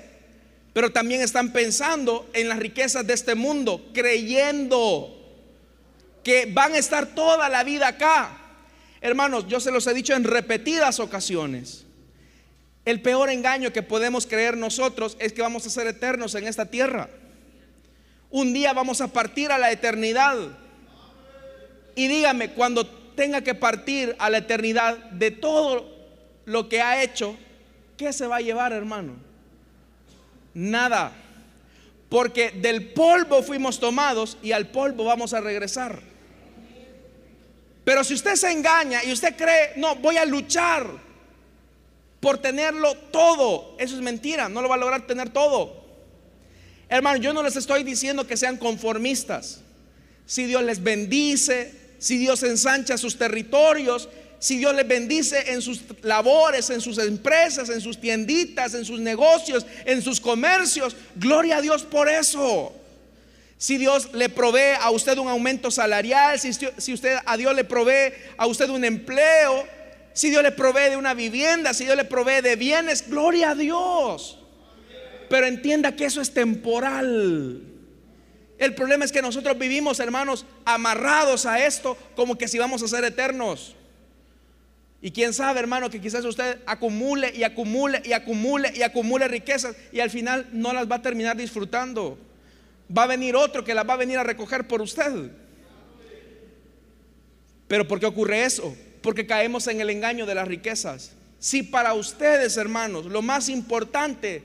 [0.74, 5.14] pero también están pensando en las riquezas de este mundo, creyendo
[6.24, 8.38] que van a estar toda la vida acá.
[9.02, 11.86] Hermanos, yo se los he dicho en repetidas ocasiones.
[12.86, 16.68] El peor engaño que podemos creer nosotros es que vamos a ser eternos en esta
[16.68, 17.10] tierra.
[18.30, 20.38] Un día vamos a partir a la eternidad.
[21.98, 25.92] Y dígame, cuando tenga que partir a la eternidad de todo
[26.46, 27.36] lo que ha hecho,
[27.98, 29.14] ¿qué se va a llevar, hermano?
[30.54, 31.12] Nada.
[32.08, 36.00] Porque del polvo fuimos tomados y al polvo vamos a regresar.
[37.84, 40.88] Pero si usted se engaña y usted cree, no, voy a luchar
[42.20, 45.84] por tenerlo todo, eso es mentira, no lo va a lograr tener todo.
[46.90, 49.62] Hermano, yo no les estoy diciendo que sean conformistas.
[50.28, 55.82] Si Dios les bendice, si Dios ensancha sus territorios, si Dios les bendice en sus
[56.04, 61.62] labores, en sus empresas, en sus tienditas, en sus negocios, en sus comercios, gloria a
[61.62, 62.74] Dios por eso.
[63.58, 67.64] Si Dios le provee a usted un aumento salarial, si, si usted a Dios le
[67.64, 69.68] provee a usted un empleo,
[70.14, 73.56] si Dios le provee de una vivienda, si Dios le provee de bienes, gloria a
[73.56, 74.40] Dios.
[75.30, 77.62] Pero entienda que eso es temporal.
[78.58, 82.88] El problema es que nosotros vivimos, hermanos, amarrados a esto como que si vamos a
[82.88, 83.76] ser eternos.
[85.00, 89.76] Y quién sabe, hermano, que quizás usted acumule y acumule y acumule y acumule riquezas
[89.92, 92.18] y al final no las va a terminar disfrutando.
[92.96, 95.30] Va a venir otro que las va a venir a recoger por usted.
[97.68, 98.76] Pero ¿por qué ocurre eso?
[99.04, 101.12] Porque caemos en el engaño de las riquezas.
[101.38, 104.42] Si para ustedes, hermanos, lo más importante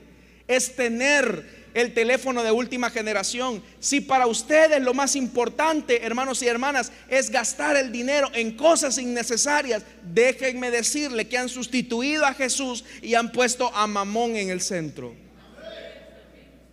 [0.47, 3.63] es tener el teléfono de última generación.
[3.79, 8.97] Si para ustedes lo más importante, hermanos y hermanas, es gastar el dinero en cosas
[8.97, 9.83] innecesarias,
[10.13, 15.13] déjenme decirle que han sustituido a Jesús y han puesto a Mamón en el centro.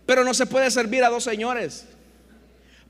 [0.05, 1.85] Pero no se puede servir a dos señores.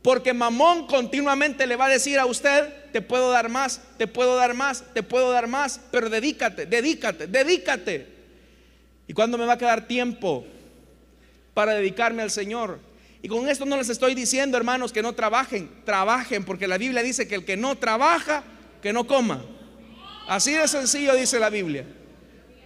[0.02, 4.36] Porque Mamón continuamente le va a decir a usted, te puedo dar más, te puedo
[4.36, 8.08] dar más, te puedo dar más, pero dedícate, dedícate, dedícate.
[9.08, 10.46] ¿Y cuándo me va a quedar tiempo
[11.54, 12.80] para dedicarme al Señor?
[13.22, 17.04] Y con esto no les estoy diciendo, hermanos, que no trabajen, trabajen, porque la Biblia
[17.04, 18.44] dice que el que no trabaja,
[18.82, 19.44] que no coma.
[20.28, 21.86] Así de sencillo dice la Biblia.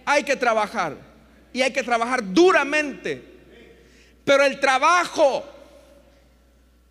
[0.04, 0.96] Hay que trabajar
[1.52, 3.22] y hay que trabajar duramente.
[4.24, 5.44] Pero el trabajo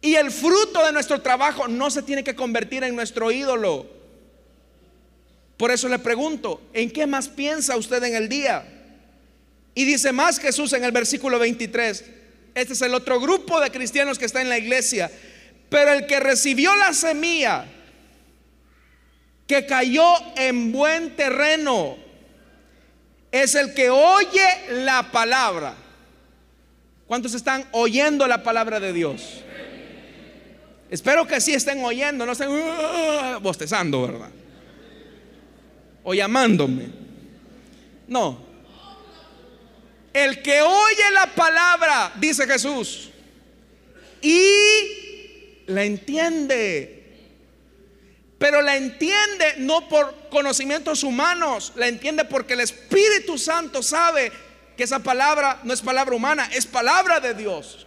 [0.02, 3.88] y el fruto de nuestro trabajo no se tiene que convertir en nuestro ídolo.
[5.58, 8.75] Por eso le pregunto, ¿en qué más piensa usted en el día?
[9.76, 12.06] Y dice más Jesús en el versículo 23.
[12.56, 15.12] Este es el otro grupo de cristianos que está en la iglesia.
[15.70, 17.66] Pero el que recibió la semilla,
[19.46, 20.06] que cayó
[20.38, 21.98] en buen terreno,
[23.32, 25.76] es el que oye la palabra.
[27.06, 29.44] ¿Cuántos están oyendo la palabra de Dios?
[30.90, 34.30] Espero que sí estén oyendo, no estén uh, bostezando, ¿verdad?
[36.04, 36.88] O llamándome.
[38.08, 38.45] No.
[40.16, 43.10] El que oye la palabra, dice Jesús,
[44.22, 47.04] y la entiende.
[48.38, 54.32] Pero la entiende no por conocimientos humanos, la entiende porque el Espíritu Santo sabe
[54.78, 57.86] que esa palabra no es palabra humana, es palabra de Dios.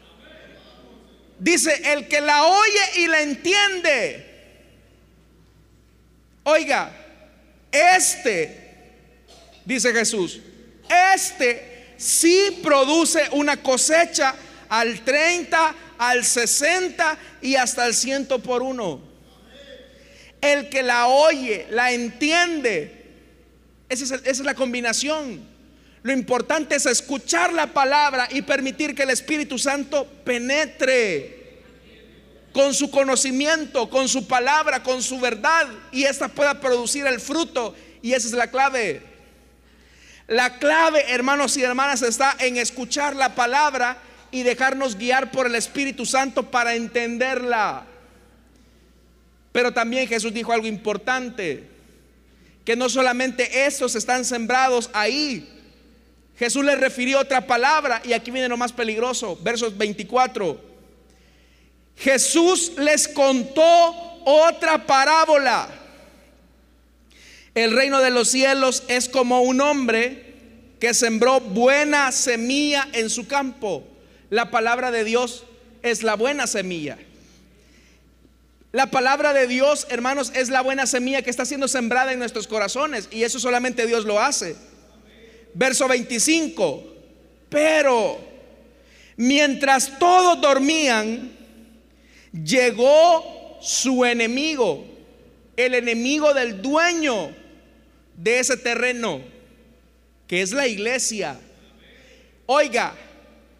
[1.38, 4.26] Dice, el que la oye y la entiende.
[6.42, 6.92] Oiga,
[7.72, 8.92] este,
[9.64, 10.40] dice Jesús,
[10.90, 11.67] este
[11.98, 14.34] sí produce una cosecha
[14.70, 19.00] al 30, al 60 y hasta el ciento por uno.
[20.40, 22.94] El que la oye, la entiende.
[23.88, 25.46] Esa es, esa es la combinación.
[26.02, 31.38] Lo importante es escuchar la palabra y permitir que el Espíritu Santo penetre
[32.52, 37.74] con su conocimiento, con su palabra, con su verdad y esta pueda producir el fruto.
[38.00, 39.02] Y esa es la clave.
[40.28, 43.96] La clave, hermanos y hermanas, está en escuchar la palabra
[44.30, 47.86] y dejarnos guiar por el Espíritu Santo para entenderla.
[49.52, 51.66] Pero también Jesús dijo algo importante,
[52.62, 55.48] que no solamente estos están sembrados ahí.
[56.38, 60.60] Jesús les refirió otra palabra y aquí viene lo más peligroso, versos 24.
[61.96, 65.77] Jesús les contó otra parábola.
[67.54, 70.34] El reino de los cielos es como un hombre
[70.80, 73.84] que sembró buena semilla en su campo.
[74.30, 75.44] La palabra de Dios
[75.82, 76.98] es la buena semilla.
[78.70, 82.46] La palabra de Dios, hermanos, es la buena semilla que está siendo sembrada en nuestros
[82.46, 84.56] corazones y eso solamente Dios lo hace.
[85.54, 86.84] Verso 25.
[87.48, 88.18] Pero
[89.16, 91.32] mientras todos dormían,
[92.32, 94.84] llegó su enemigo,
[95.58, 97.32] el enemigo del dueño
[98.16, 99.20] de ese terreno,
[100.28, 101.36] que es la iglesia.
[102.46, 102.94] Oiga,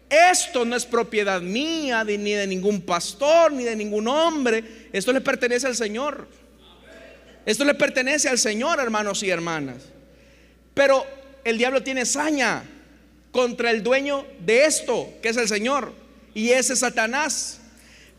[0.09, 4.63] esto no es propiedad mía, ni de ningún pastor, ni de ningún hombre.
[4.93, 6.25] Esto le pertenece al Señor.
[7.45, 9.83] Esto le pertenece al Señor, hermanos y hermanas.
[10.73, 11.05] Pero
[11.43, 12.63] el diablo tiene saña
[13.31, 15.91] contra el dueño de esto, que es el Señor.
[16.33, 17.58] Y ese es Satanás.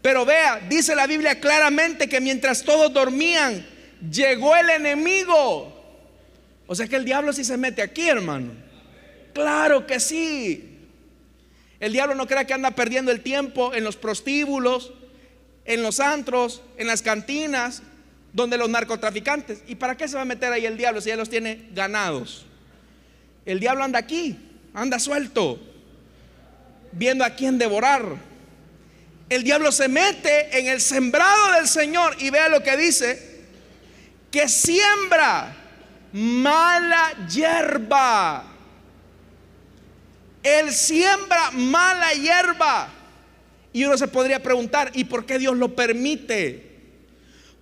[0.03, 3.67] Pero vea, dice la Biblia claramente que mientras todos dormían,
[4.11, 5.77] llegó el enemigo.
[6.67, 8.53] O sea que el diablo sí se mete aquí, hermano.
[9.35, 10.79] Claro que sí.
[11.81, 14.93] El diablo no crea que anda perdiendo el tiempo en los prostíbulos,
[15.65, 17.83] en los antros, en las cantinas,
[18.33, 19.63] donde los narcotraficantes.
[19.67, 22.47] ¿Y para qué se va a meter ahí el diablo si ya los tiene ganados?
[23.45, 24.39] El diablo anda aquí,
[24.73, 25.59] anda suelto,
[26.93, 28.30] viendo a quién devorar
[29.31, 33.31] el diablo se mete en el sembrado del Señor y vea lo que dice,
[34.29, 35.57] que siembra
[36.13, 38.45] mala hierba.
[40.43, 42.89] Él siembra mala hierba.
[43.73, 46.69] Y uno se podría preguntar, ¿y por qué Dios lo permite?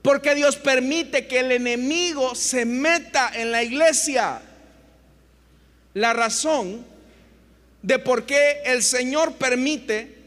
[0.00, 4.40] Porque Dios permite que el enemigo se meta en la iglesia.
[5.92, 6.86] La razón
[7.82, 10.17] de por qué el Señor permite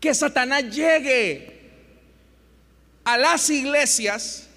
[0.00, 1.58] que Satanás llegue
[3.04, 4.48] a las iglesias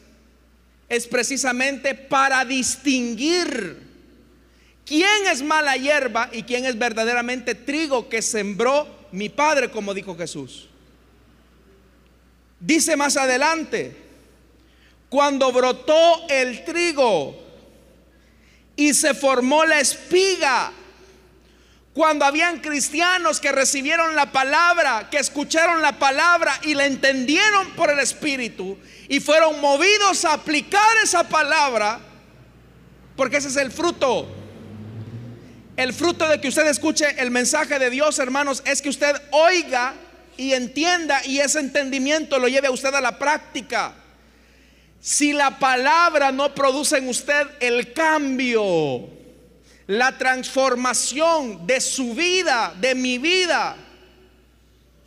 [0.89, 3.81] es precisamente para distinguir
[4.85, 10.17] quién es mala hierba y quién es verdaderamente trigo que sembró mi Padre, como dijo
[10.17, 10.67] Jesús.
[12.59, 13.95] Dice más adelante,
[15.09, 17.41] cuando brotó el trigo
[18.75, 20.71] y se formó la espiga,
[21.93, 27.89] Cuando habían cristianos que recibieron la palabra, que escucharon la palabra y la entendieron por
[27.89, 28.77] el Espíritu
[29.09, 31.99] y fueron movidos a aplicar esa palabra,
[33.17, 34.25] porque ese es el fruto.
[35.75, 39.93] El fruto de que usted escuche el mensaje de Dios, hermanos, es que usted oiga
[40.37, 43.95] y entienda y ese entendimiento lo lleve a usted a la práctica.
[45.01, 49.09] Si la palabra no produce en usted el cambio,
[49.91, 53.75] la transformación de su vida, de mi vida,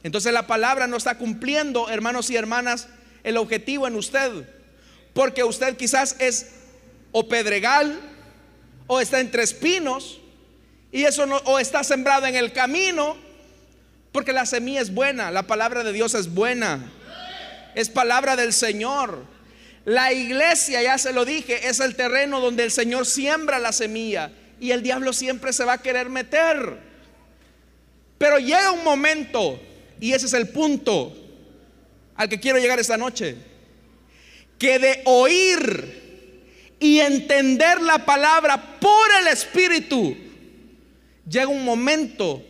[0.03, 2.89] entonces la palabra no está cumpliendo, hermanos y hermanas,
[3.23, 4.47] el objetivo en usted.
[5.15, 6.51] Porque usted quizás es
[7.13, 7.99] o pedregal
[8.87, 10.21] o está entre espinos
[10.93, 13.17] y eso no o está sembrado en el camino
[14.13, 16.93] porque la semilla es buena, la palabra de Dios es buena.
[17.75, 19.25] Es palabra del Señor.
[19.87, 24.31] La iglesia, ya se lo dije, es el terreno donde el Señor siembra la semilla
[24.65, 26.79] y el diablo siempre se va a querer meter.
[28.17, 29.61] Pero llega un momento,
[30.01, 31.15] y ese es el punto
[32.15, 33.37] al que quiero llegar esta noche,
[34.59, 40.17] que de oír y entender la palabra por el Espíritu,
[41.29, 42.43] llega un momento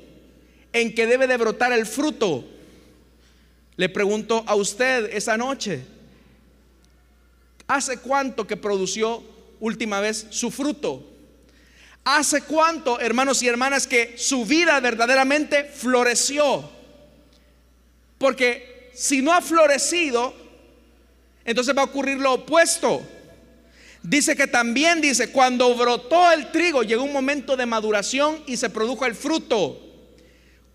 [0.72, 2.48] en que debe de brotar el fruto.
[3.74, 5.82] Le pregunto a usted esa noche,
[7.66, 9.20] ¿Hace cuánto que produció
[9.58, 11.13] última vez su fruto?
[12.05, 16.68] ¿Hace cuánto, hermanos y hermanas, que su vida verdaderamente floreció?
[18.18, 20.34] Porque si no ha florecido,
[21.44, 23.02] entonces va a ocurrir lo opuesto.
[24.02, 28.68] Dice que también dice, cuando brotó el trigo, llegó un momento de maduración y se
[28.68, 29.80] produjo el fruto.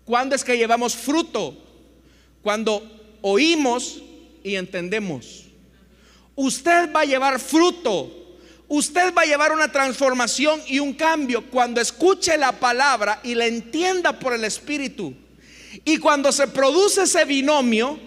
[0.04, 1.56] ¿Cuándo es que llevamos fruto?
[2.42, 2.82] Cuando
[3.20, 4.02] oímos
[4.42, 5.44] y entendemos.
[6.34, 8.19] Usted va a llevar fruto.
[8.72, 13.46] Usted va a llevar una transformación y un cambio cuando escuche la palabra y la
[13.46, 15.12] entienda por el Espíritu.
[15.84, 17.98] Y cuando se produce ese binomio,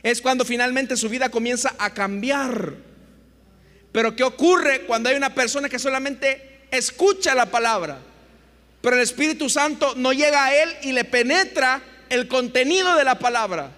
[0.00, 2.76] es cuando finalmente su vida comienza a cambiar.
[3.90, 7.98] Pero ¿qué ocurre cuando hay una persona que solamente escucha la palabra,
[8.80, 13.18] pero el Espíritu Santo no llega a él y le penetra el contenido de la
[13.18, 13.72] palabra?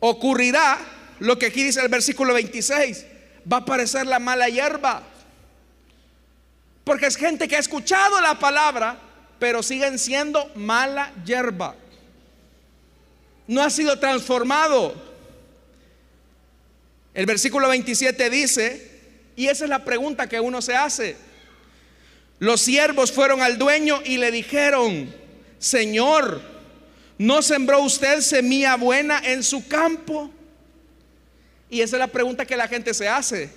[0.00, 0.78] Ocurrirá
[1.20, 3.15] lo que aquí dice el versículo 26,
[3.50, 5.02] va a aparecer la mala hierba.
[6.84, 8.98] Porque es gente que ha escuchado la palabra,
[9.38, 11.74] pero siguen siendo mala hierba.
[13.46, 14.94] No ha sido transformado.
[17.14, 18.90] El versículo 27 dice,
[19.36, 21.16] y esa es la pregunta que uno se hace.
[22.38, 25.12] Los siervos fueron al dueño y le dijeron,
[25.58, 26.42] Señor,
[27.18, 30.30] ¿no sembró usted semilla buena en su campo?
[31.70, 33.50] Y esa es la pregunta que la gente se hace.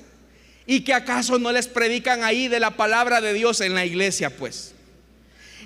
[0.65, 4.29] ¿Y que acaso no les predican ahí de la palabra de Dios en la iglesia,
[4.29, 4.73] pues?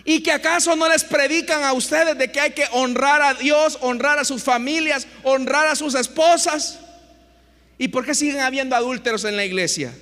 [0.06, 3.78] ¿Y que acaso no les predican a ustedes de que hay que honrar a Dios,
[3.82, 6.80] honrar a sus familias, honrar a sus esposas?
[7.78, 9.94] ¿Y por qué siguen habiendo adúlteros en la iglesia?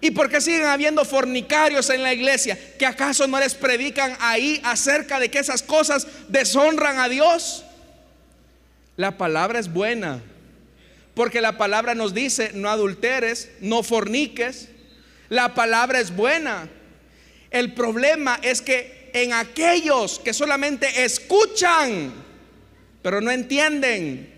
[0.00, 2.58] ¿Y por qué siguen habiendo fornicarios en la iglesia?
[2.78, 7.64] ¿Que acaso no les predican ahí acerca de que esas cosas deshonran a Dios?
[8.96, 10.20] La palabra es buena.
[11.18, 14.68] Porque la palabra nos dice, no adulteres, no forniques.
[15.28, 16.68] La palabra es buena.
[17.50, 22.12] El problema es que en aquellos que solamente escuchan,
[23.02, 24.32] pero no entienden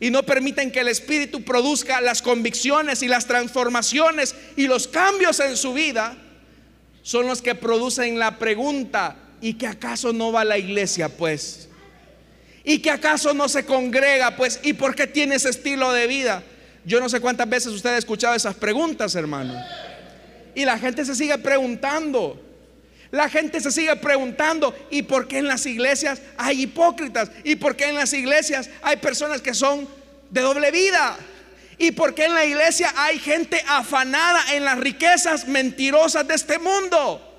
[0.00, 5.40] y no permiten que el Espíritu produzca las convicciones y las transformaciones y los cambios
[5.40, 6.16] en su vida,
[7.02, 11.68] son los que producen la pregunta, ¿y que acaso no va a la iglesia pues?
[12.64, 14.36] ¿Y que acaso no se congrega?
[14.36, 16.42] Pues, ¿y por qué tiene ese estilo de vida?
[16.86, 19.54] Yo no sé cuántas veces usted ha escuchado esas preguntas, hermano.
[20.54, 22.40] Y la gente se sigue preguntando.
[23.10, 27.30] La gente se sigue preguntando, ¿y por qué en las iglesias hay hipócritas?
[27.44, 29.86] ¿Y por qué en las iglesias hay personas que son
[30.30, 31.16] de doble vida?
[31.78, 36.58] ¿Y por qué en la iglesia hay gente afanada en las riquezas mentirosas de este
[36.58, 37.33] mundo?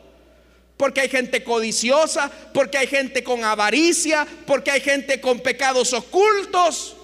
[0.78, 6.96] Porque hay gente codiciosa, porque hay gente con avaricia, porque hay gente con pecados ocultos.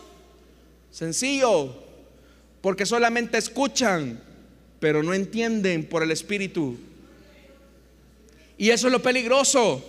[0.91, 1.73] Sencillo,
[2.59, 4.21] porque solamente escuchan,
[4.79, 6.77] pero no entienden por el Espíritu.
[8.57, 9.83] Y eso es lo peligroso.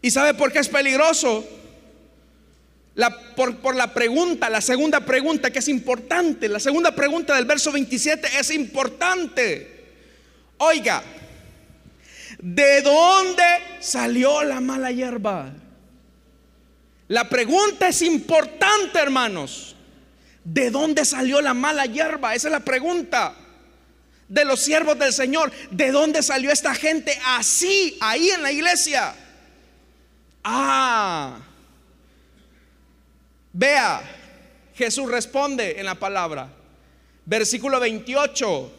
[0.00, 1.46] ¿Y sabe por qué es peligroso?
[3.36, 8.28] Por, la pregunta, la segunda pregunta que es importante, la segunda pregunta del verso 27
[8.40, 9.76] es importante.
[10.56, 11.04] Oiga,
[12.38, 13.42] ¿De dónde
[13.80, 15.52] salió la mala hierba?
[17.08, 19.74] La pregunta es importante, hermanos.
[20.44, 22.34] ¿De dónde salió la mala hierba?
[22.34, 23.34] Esa es la pregunta.
[24.28, 25.50] de los siervos del Señor.
[25.70, 29.14] ¿De dónde salió esta gente así, ahí en la iglesia?
[30.44, 31.40] Ah,
[33.52, 34.02] vea,
[34.74, 36.50] Jesús responde en la palabra.
[37.24, 38.72] Versículo 28.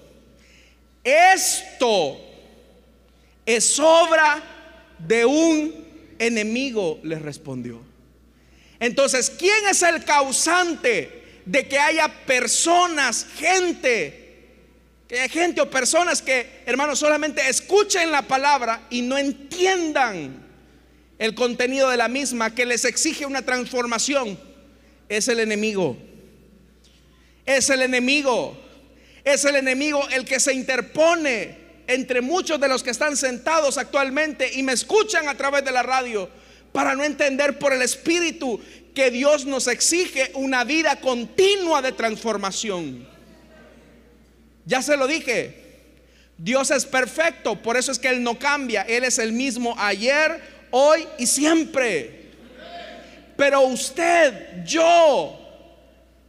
[1.03, 2.28] Esto
[3.55, 4.43] es obra
[4.99, 5.73] de un
[6.19, 7.81] enemigo, les respondió.
[8.79, 14.45] Entonces, ¿quién es el causante de que haya personas, gente,
[15.07, 20.45] que hay gente o personas que, hermanos, solamente escuchen la palabra y no entiendan
[21.17, 24.39] el contenido de la misma, que les exige una transformación?
[25.09, 25.97] Es el enemigo.
[27.47, 28.55] Es el enemigo.
[29.23, 34.51] Es el enemigo el que se interpone entre muchos de los que están sentados actualmente
[34.53, 36.29] y me escuchan a través de la radio
[36.71, 38.61] para no entender por el Espíritu
[38.93, 43.07] que Dios nos exige una vida continua de transformación.
[44.65, 45.69] Ya se lo dije,
[46.37, 50.39] Dios es perfecto, por eso es que Él no cambia, Él es el mismo ayer,
[50.69, 52.29] hoy y siempre.
[53.35, 55.39] Pero usted, yo,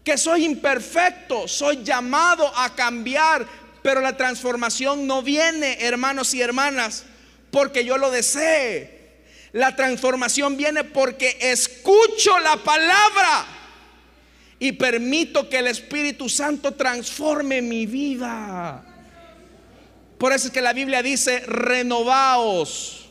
[0.02, 3.46] que soy imperfecto, soy llamado a cambiar,
[3.83, 7.05] pero la transformación no viene, hermanos y hermanas,
[7.51, 9.01] porque yo lo desee.
[9.53, 13.47] La transformación viene porque escucho la palabra
[14.59, 18.85] y permito que el Espíritu Santo transforme mi vida.
[20.18, 23.09] Por eso es que la Biblia dice, renovaos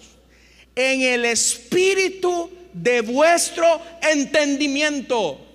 [0.76, 5.46] en el espíritu de vuestro entendimiento.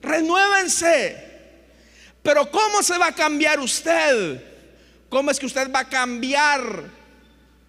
[0.00, 1.22] Renuévense.
[2.22, 4.53] Pero ¿cómo se va a cambiar usted?
[5.08, 6.90] ¿Cómo es que usted va a cambiar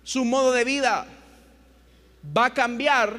[0.03, 1.07] su modo de vida?
[2.35, 3.17] va a cambiar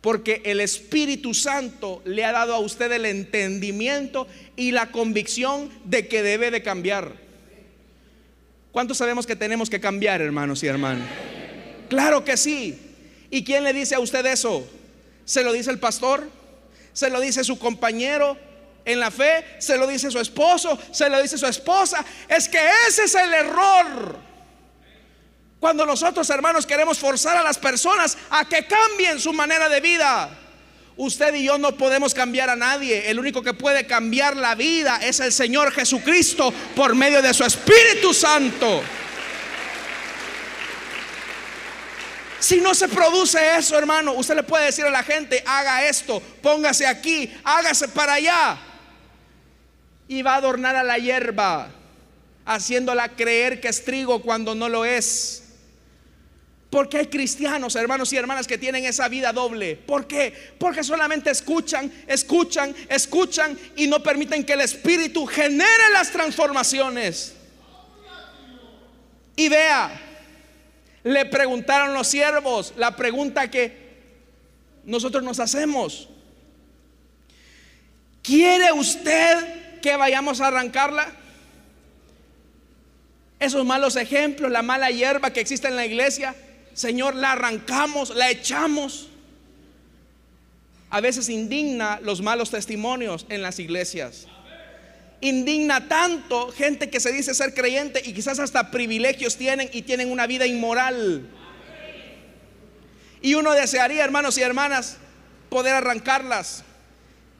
[0.00, 4.26] porque el Espíritu Santo le ha dado a usted el entendimiento
[4.56, 7.14] y la convicción de que debe de cambiar.
[8.72, 11.06] ¿Cuántos sabemos que tenemos que cambiar, hermanos y hermanas?
[11.88, 12.78] Claro que sí.
[13.30, 14.66] ¿Y quién le dice a usted eso?
[15.24, 16.28] ¿Se lo dice el pastor?
[16.92, 18.38] ¿Se lo dice su compañero
[18.84, 19.56] en la fe?
[19.58, 20.78] ¿Se lo dice su esposo?
[20.92, 22.04] ¿Se lo dice su esposa?
[22.28, 24.18] Es que ese es el error.
[25.60, 30.30] Cuando nosotros, hermanos, queremos forzar a las personas a que cambien su manera de vida.
[30.96, 33.10] Usted y yo no podemos cambiar a nadie.
[33.10, 37.44] El único que puede cambiar la vida es el Señor Jesucristo por medio de su
[37.44, 38.82] Espíritu Santo.
[42.38, 46.22] Si no se produce eso, hermano, usted le puede decir a la gente, haga esto,
[46.42, 48.58] póngase aquí, hágase para allá.
[50.10, 51.70] Y va a adornar a la hierba,
[52.44, 55.44] haciéndola creer que es trigo cuando no lo es.
[56.68, 59.76] Porque hay cristianos, hermanos y hermanas, que tienen esa vida doble.
[59.76, 60.34] ¿Por qué?
[60.58, 67.36] Porque solamente escuchan, escuchan, escuchan y no permiten que el Espíritu genere las transformaciones.
[69.36, 69.92] Y vea,
[71.04, 73.76] le preguntaron los siervos la pregunta que
[74.84, 76.08] nosotros nos hacemos.
[78.24, 81.12] ¿Quiere usted que vayamos a arrancarla?
[83.38, 86.34] Esos malos ejemplos, la mala hierba que existe en la iglesia,
[86.74, 89.08] Señor, la arrancamos, la echamos.
[90.90, 94.26] A veces indigna los malos testimonios en las iglesias.
[95.22, 100.10] Indigna tanto gente que se dice ser creyente y quizás hasta privilegios tienen y tienen
[100.10, 101.28] una vida inmoral.
[103.22, 104.96] Y uno desearía, hermanos y hermanas,
[105.50, 106.64] poder arrancarlas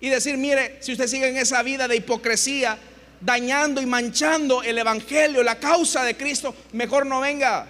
[0.01, 2.79] y decir, mire, si usted sigue en esa vida de hipocresía,
[3.21, 7.67] dañando y manchando el Evangelio, la causa de Cristo, mejor no venga.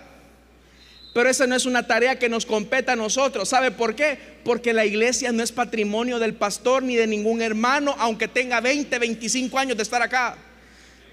[1.12, 3.48] Pero esa no es una tarea que nos competa a nosotros.
[3.48, 4.16] ¿Sabe por qué?
[4.44, 8.96] Porque la iglesia no es patrimonio del pastor ni de ningún hermano, aunque tenga 20,
[8.96, 10.36] 25 años de estar acá.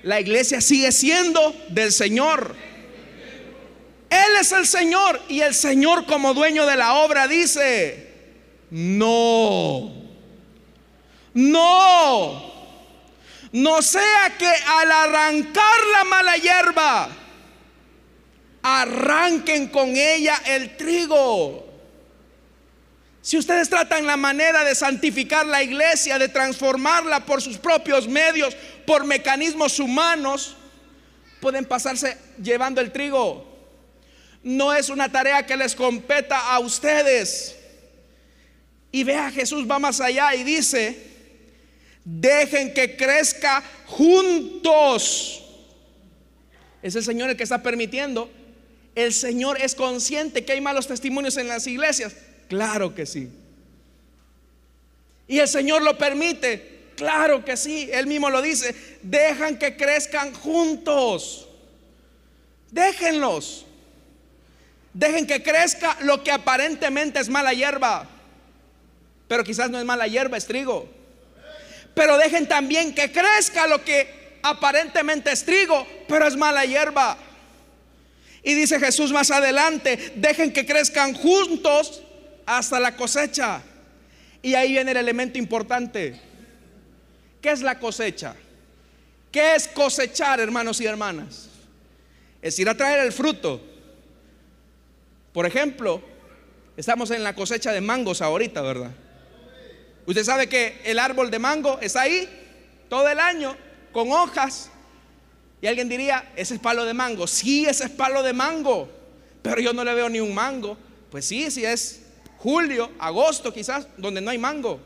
[0.03, 2.55] La iglesia sigue siendo del Señor.
[4.09, 8.07] Él es el Señor y el Señor como dueño de la obra dice,
[8.69, 10.06] no,
[11.37, 12.51] no,
[13.51, 17.09] no sea que al arrancar la mala hierba,
[18.63, 21.63] arranquen con ella el trigo.
[23.21, 28.55] Si ustedes tratan la manera de santificar la iglesia, de transformarla por sus propios medios,
[28.87, 30.55] por mecanismos humanos,
[31.39, 33.45] pueden pasarse llevando el trigo.
[34.41, 37.55] No es una tarea que les competa a ustedes.
[38.91, 41.06] Y vea, Jesús va más allá y dice,
[42.07, 45.43] dejen que crezca juntos.
[46.81, 48.29] Es el Señor el que está permitiendo
[48.97, 52.15] ¿El Señor es consciente que hay malos testimonios en las iglesias?
[52.49, 53.29] Claro que sí.
[55.27, 56.93] ¿Y el Señor lo permite?
[56.95, 57.91] Claro que sí.
[57.93, 58.75] Él mismo lo dice.
[59.03, 61.47] Dejan que crezcan juntos.
[62.71, 63.67] Déjenlos.
[64.93, 68.09] Dejen que crezca lo que aparentemente es mala hierba.
[69.27, 70.89] Pero quizás no es mala hierba, es trigo.
[71.97, 77.17] Pero dejen también que crezca lo que aparentemente es trigo, pero es mala hierba.
[78.43, 82.03] Y dice Jesús más adelante, dejen que crezcan juntos
[82.45, 83.63] hasta la cosecha.
[84.43, 86.21] Y ahí viene el elemento importante.
[87.41, 88.35] ¿Qué es la cosecha?
[89.31, 91.49] ¿Qué es cosechar, hermanos y hermanas?
[92.43, 93.59] Es ir a traer el fruto.
[95.33, 95.99] Por ejemplo,
[96.77, 98.91] estamos en la cosecha de mangos ahorita, ¿verdad?
[100.07, 102.29] Usted sabe que el árbol de mango está ahí
[102.89, 103.57] todo el año
[103.91, 104.71] con hojas.
[105.61, 107.27] Y alguien diría, ese es palo de mango.
[107.27, 108.89] Sí, ese es palo de mango.
[109.41, 110.77] Pero yo no le veo ni un mango.
[111.11, 112.03] Pues sí, si es
[112.37, 114.79] julio, agosto quizás, donde no hay mango.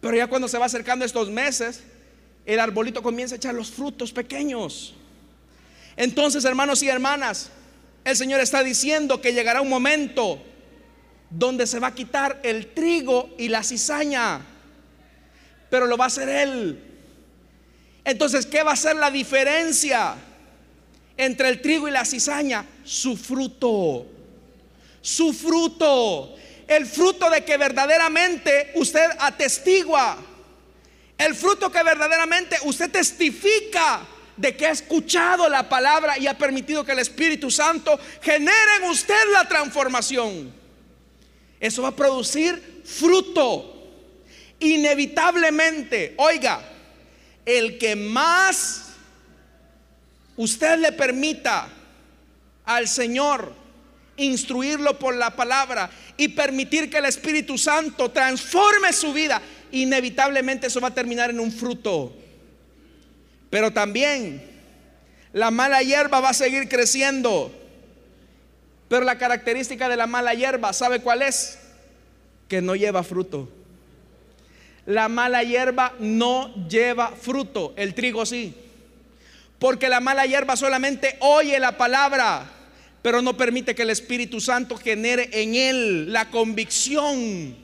[0.00, 1.82] Pero ya cuando se va acercando estos meses,
[2.46, 4.94] el arbolito comienza a echar los frutos pequeños.
[5.96, 7.50] Entonces, hermanos y hermanas,
[8.04, 10.42] el Señor está diciendo que llegará un momento
[11.36, 14.40] donde se va a quitar el trigo y la cizaña,
[15.68, 16.80] pero lo va a hacer Él.
[18.04, 20.14] Entonces, ¿qué va a ser la diferencia
[21.16, 22.64] entre el trigo y la cizaña?
[22.84, 24.06] Su fruto.
[25.00, 26.36] Su fruto.
[26.68, 30.16] El fruto de que verdaderamente usted atestigua.
[31.18, 34.06] El fruto que verdaderamente usted testifica
[34.36, 38.90] de que ha escuchado la palabra y ha permitido que el Espíritu Santo genere en
[38.90, 40.63] usted la transformación.
[41.64, 43.72] Eso va a producir fruto.
[44.60, 46.60] Inevitablemente, oiga,
[47.46, 48.90] el que más
[50.36, 51.66] usted le permita
[52.66, 53.54] al Señor
[54.18, 55.88] instruirlo por la palabra
[56.18, 59.40] y permitir que el Espíritu Santo transforme su vida,
[59.72, 62.14] inevitablemente eso va a terminar en un fruto.
[63.48, 64.44] Pero también
[65.32, 67.63] la mala hierba va a seguir creciendo.
[68.94, 71.58] Pero la característica de la mala hierba, ¿sabe cuál es?
[72.46, 73.48] Que no lleva fruto.
[74.86, 78.54] La mala hierba no lleva fruto, el trigo sí.
[79.58, 82.48] Porque la mala hierba solamente oye la palabra,
[83.02, 87.56] pero no permite que el Espíritu Santo genere en él la convicción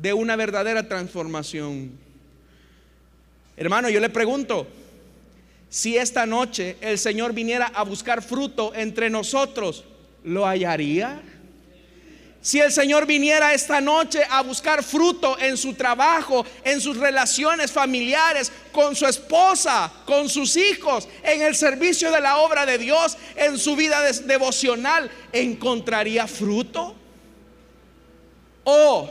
[0.00, 1.90] de una verdadera transformación.
[3.56, 4.68] Hermano, yo le pregunto,
[5.68, 9.86] si esta noche el Señor viniera a buscar fruto entre nosotros,
[10.24, 11.22] ¿lo hallaría?
[12.42, 17.70] Si el Señor viniera esta noche a buscar fruto en su trabajo, en sus relaciones
[17.70, 23.16] familiares, con su esposa, con sus hijos, en el servicio de la obra de Dios,
[23.36, 26.96] en su vida devocional, ¿encontraría fruto?
[28.64, 29.08] ¿O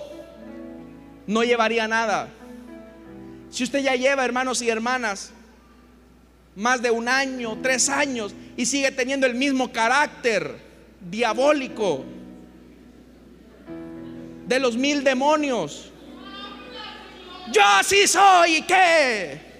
[1.25, 2.27] no llevaría nada?
[3.49, 5.31] Si usted ya lleva, hermanos y hermanas,
[6.57, 10.70] más de un año, tres años, y sigue teniendo el mismo carácter
[11.09, 12.03] diabólico,
[14.47, 15.91] de los mil demonios.
[17.51, 19.51] Yo así soy, ¿y qué?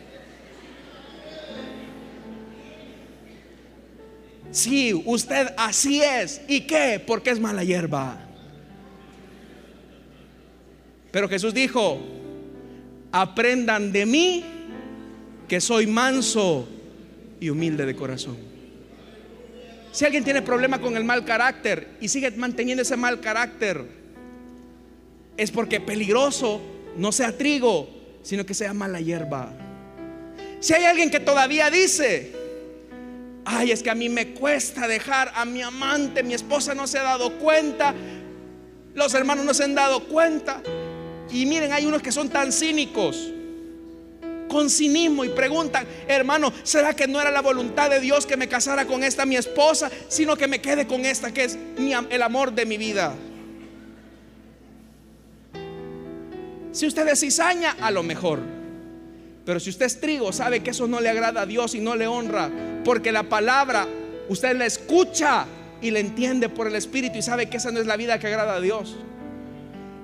[4.51, 7.01] Sí, usted así es, ¿y qué?
[7.05, 8.19] Porque es mala hierba.
[11.11, 11.99] Pero Jesús dijo,
[13.11, 14.45] aprendan de mí
[15.47, 16.67] que soy manso
[17.39, 18.50] y humilde de corazón.
[19.91, 23.85] Si alguien tiene problema con el mal carácter y sigue manteniendo ese mal carácter,
[25.35, 26.61] es porque peligroso
[26.97, 27.89] no sea trigo,
[28.23, 29.51] sino que sea mala hierba.
[30.59, 32.31] Si hay alguien que todavía dice,
[33.43, 36.99] ay, es que a mí me cuesta dejar a mi amante, mi esposa no se
[36.99, 37.93] ha dado cuenta,
[38.93, 40.61] los hermanos no se han dado cuenta.
[41.31, 43.31] Y miren, hay unos que son tan cínicos,
[44.51, 48.49] con cinismo, y preguntan, hermano, ¿será que no era la voluntad de Dios que me
[48.49, 52.51] casara con esta mi esposa, sino que me quede con esta que es el amor
[52.51, 53.15] de mi vida?
[56.73, 58.39] Si usted es cizaña, a lo mejor.
[59.45, 61.95] Pero si usted es trigo, sabe que eso no le agrada a Dios y no
[61.95, 62.49] le honra.
[62.83, 63.87] Porque la palabra,
[64.27, 65.45] usted la escucha
[65.81, 68.27] y la entiende por el Espíritu y sabe que esa no es la vida que
[68.27, 68.97] agrada a Dios.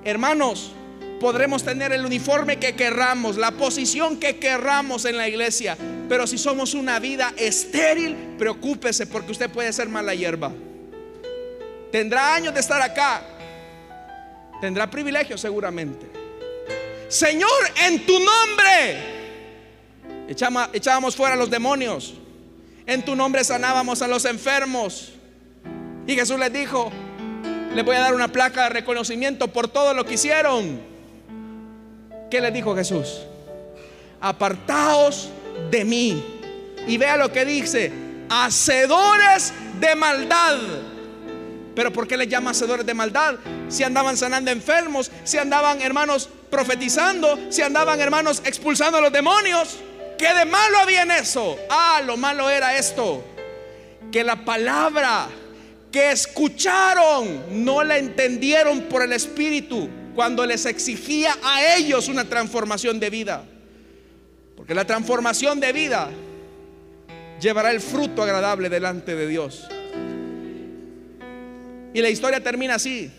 [0.04, 0.72] Hermanos,
[1.20, 5.76] podremos tener el uniforme que querramos, la posición que querramos en la iglesia.
[6.08, 10.52] Pero si somos una vida estéril, preocúpese porque usted puede ser mala hierba.
[11.90, 13.22] Tendrá años de estar acá.
[14.60, 16.06] Tendrá privilegios seguramente.
[17.08, 17.48] Señor,
[17.82, 19.18] en tu nombre
[20.72, 22.14] echábamos fuera a los demonios.
[22.86, 25.12] En tu nombre sanábamos a los enfermos.
[26.06, 26.90] Y Jesús les dijo,
[27.74, 30.87] les voy a dar una placa de reconocimiento por todo lo que hicieron.
[32.30, 33.20] ¿Qué les dijo Jesús?
[34.20, 35.30] Apartaos
[35.70, 36.24] de mí.
[36.86, 37.92] Y vea lo que dice,
[38.28, 40.58] hacedores de maldad.
[41.74, 43.36] Pero ¿por qué les llama hacedores de maldad?
[43.68, 49.78] Si andaban sanando enfermos, si andaban hermanos profetizando, si andaban hermanos expulsando a los demonios.
[50.18, 51.56] ¿Qué de malo había en eso?
[51.70, 53.22] Ah, lo malo era esto.
[54.10, 55.28] Que la palabra
[55.92, 59.88] que escucharon no la entendieron por el Espíritu
[60.18, 63.44] cuando les exigía a ellos una transformación de vida.
[64.56, 66.10] Porque la transformación de vida
[67.40, 69.68] llevará el fruto agradable delante de Dios.
[71.94, 73.12] Y la historia termina así.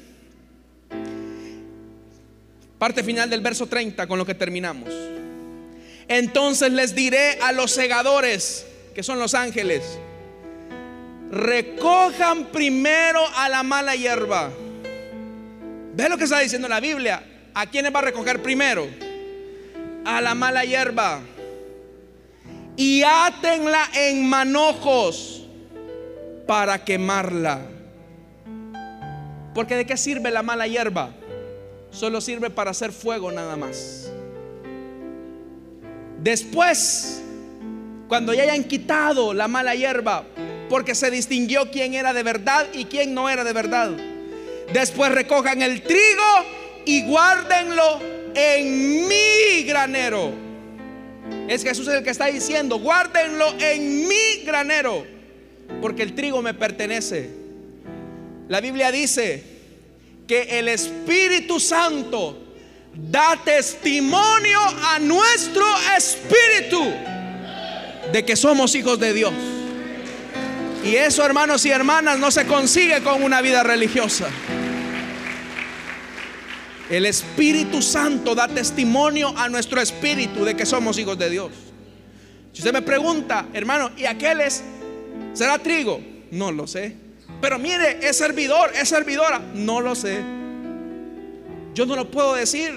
[2.78, 4.89] Parte final del verso 30 con lo que terminamos.
[6.10, 9.97] Entonces les diré a los segadores, que son los ángeles,
[11.32, 14.52] recojan primero a la mala hierba.
[16.00, 17.22] ¿Ve lo que está diciendo la Biblia?
[17.54, 18.88] ¿A quiénes va a recoger primero?
[20.06, 21.20] A la mala hierba.
[22.78, 25.45] Y átenla en manojos
[26.47, 27.60] para quemarla.
[29.54, 31.10] Porque de qué sirve la mala hierba?
[31.91, 34.10] Solo sirve para hacer fuego nada más.
[36.18, 37.22] Después,
[38.08, 40.24] cuando ya hayan quitado la mala hierba,
[40.70, 43.91] porque se distinguió quién era de verdad y quién no era de verdad.
[44.74, 46.46] Después recojan el trigo
[46.86, 48.02] y guárdenlo
[48.36, 50.32] en mi granero.
[51.48, 55.06] Es Jesús el que está diciendo, guárdenlo en mi granero,
[55.82, 57.30] porque el trigo me pertenece.
[58.48, 59.44] La Biblia dice
[60.28, 62.38] que el Espíritu Santo
[62.94, 65.66] da testimonio a nuestro
[65.98, 66.84] espíritu
[68.12, 69.34] de que somos hijos de Dios.
[70.84, 74.30] Y eso, hermanos y hermanas, no se consigue con una vida religiosa.
[76.90, 81.52] El Espíritu Santo da testimonio a nuestro espíritu de que somos hijos de Dios.
[82.52, 84.64] Si usted me pregunta, hermano, ¿y aquel es?
[85.34, 86.02] ¿Será trigo?
[86.32, 86.96] No lo sé.
[87.42, 89.40] Pero mire, es servidor, es servidora.
[89.54, 90.18] No lo sé.
[91.76, 92.72] Yo no lo puedo decir.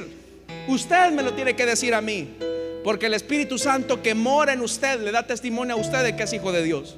[0.69, 2.37] Usted me lo tiene que decir a mí.
[2.85, 6.25] Porque el Espíritu Santo que mora en usted le da testimonio a usted de que
[6.25, 6.97] es hijo de Dios.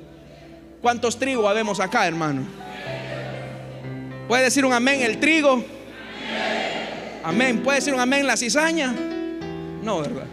[0.83, 2.43] ¿Cuántos trigos habemos acá, hermano?
[4.27, 5.53] ¿Puede decir un amén el trigo?
[5.53, 6.74] Amén.
[7.25, 8.95] ¿Puede decir un amén la cizaña?
[9.83, 10.27] No, ¿verdad?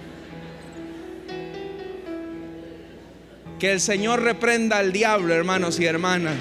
[3.58, 6.36] Que el Señor reprenda al diablo, hermanos y hermanas.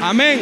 [0.00, 0.38] Amén.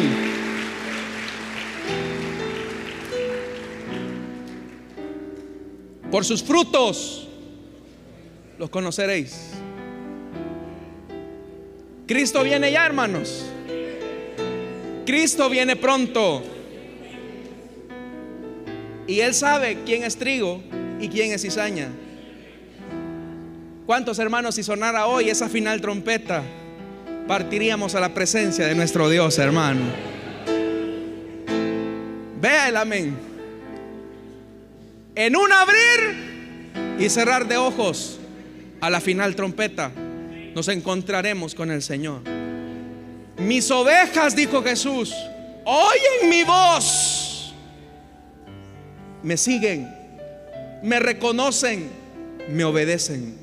[6.10, 7.28] Por sus frutos
[8.58, 9.50] los conoceréis.
[12.06, 13.44] Cristo viene ya, hermanos.
[15.04, 16.57] Cristo viene pronto.
[19.08, 20.62] Y Él sabe quién es trigo
[21.00, 21.88] y quién es cizaña.
[23.86, 26.42] ¿Cuántos hermanos si sonara hoy esa final trompeta?
[27.26, 29.80] Partiríamos a la presencia de nuestro Dios, hermano.
[32.38, 33.16] Vea el amén.
[35.14, 38.18] En un abrir y cerrar de ojos
[38.80, 39.90] a la final trompeta
[40.54, 42.20] nos encontraremos con el Señor.
[43.38, 45.14] Mis ovejas, dijo Jesús,
[45.64, 47.07] oyen mi voz,
[49.22, 49.88] me siguen,
[50.82, 51.88] me reconocen,
[52.48, 53.36] me obedecen.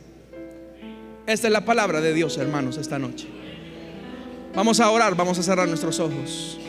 [1.28, 3.28] Esta es la palabra de Dios, hermanos, esta noche.
[4.54, 6.60] Vamos a orar, vamos a cerrar nuestros ojos.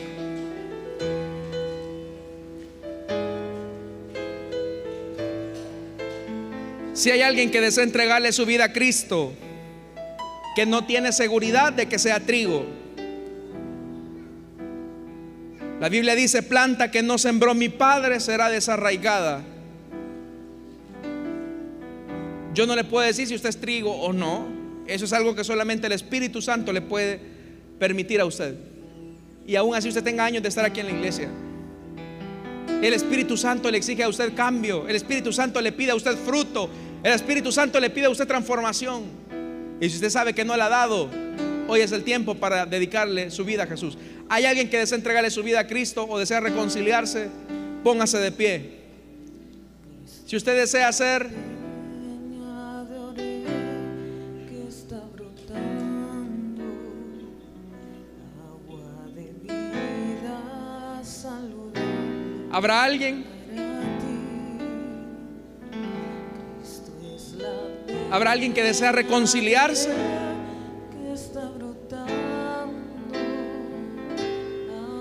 [6.93, 9.31] Si hay alguien que desea entregarle su vida a Cristo,
[10.55, 12.65] que no tiene seguridad de que sea trigo.
[15.79, 19.43] La Biblia dice, planta que no sembró mi padre será desarraigada.
[22.53, 24.47] Yo no le puedo decir si usted es trigo o no.
[24.87, 27.19] Eso es algo que solamente el Espíritu Santo le puede
[27.77, 28.55] permitir a usted.
[29.45, 31.29] Y aún así usted tenga años de estar aquí en la iglesia.
[32.81, 34.87] El Espíritu Santo le exige a usted cambio.
[34.87, 36.69] El Espíritu Santo le pide a usted fruto.
[37.03, 39.03] El Espíritu Santo le pide a usted transformación.
[39.79, 41.09] Y si usted sabe que no le ha dado,
[41.67, 43.97] hoy es el tiempo para dedicarle su vida a Jesús.
[44.29, 47.29] ¿Hay alguien que desea entregarle su vida a Cristo o desea reconciliarse?
[47.83, 48.77] Póngase de pie.
[50.25, 51.29] Si usted desea hacer
[62.57, 63.23] ¿Habrá alguien?
[68.09, 69.91] ¿Habrá alguien que desea reconciliarse?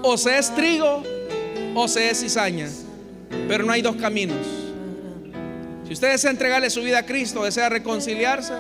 [0.09, 1.03] O se es trigo
[1.75, 2.69] o se es cizaña.
[3.49, 4.47] Pero no hay dos caminos.
[5.85, 8.53] Si usted desea entregarle su vida a Cristo, desea reconciliarse,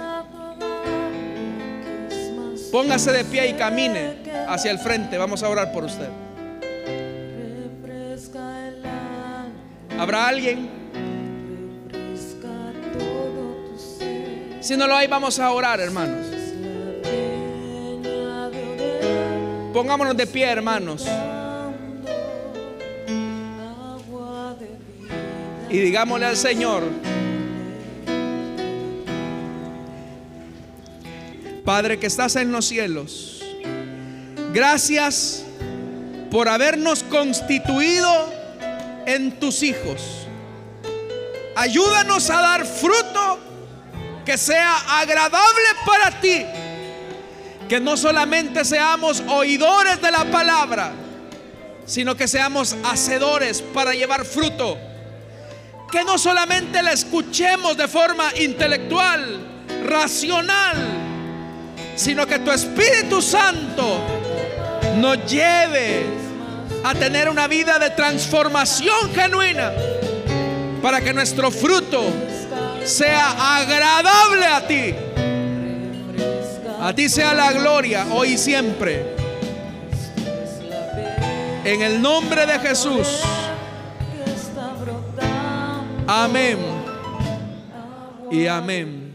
[2.72, 4.16] Póngase de pie y camine
[4.49, 5.16] hacia el frente.
[5.18, 6.09] Vamos a orar por usted.
[9.97, 10.68] ¿Habrá alguien?
[14.61, 16.26] Si no lo hay, vamos a orar, hermanos.
[19.72, 21.07] Pongámonos de pie, hermanos.
[25.69, 26.85] Y digámosle al Señor,
[31.64, 33.43] Padre que estás en los cielos,
[34.53, 35.45] gracias
[36.31, 38.33] por habernos constituido
[39.07, 40.29] en tus hijos.
[41.57, 43.41] Ayúdanos a dar fruto
[44.25, 46.45] que sea agradable para ti.
[47.69, 50.93] Que no solamente seamos oidores de la palabra,
[51.85, 54.79] sino que seamos hacedores para llevar fruto
[55.91, 59.41] que no solamente la escuchemos de forma intelectual,
[59.84, 60.76] racional,
[61.95, 64.01] sino que tu Espíritu Santo
[64.97, 66.05] nos lleve
[66.82, 69.72] a tener una vida de transformación genuina
[70.82, 72.05] para que nuestro fruto
[72.84, 74.95] sea agradable a ti.
[76.80, 79.16] A ti sea la gloria hoy y siempre.
[81.64, 83.22] En el nombre de Jesús.
[86.07, 86.59] Amén.
[88.30, 89.05] Y amén.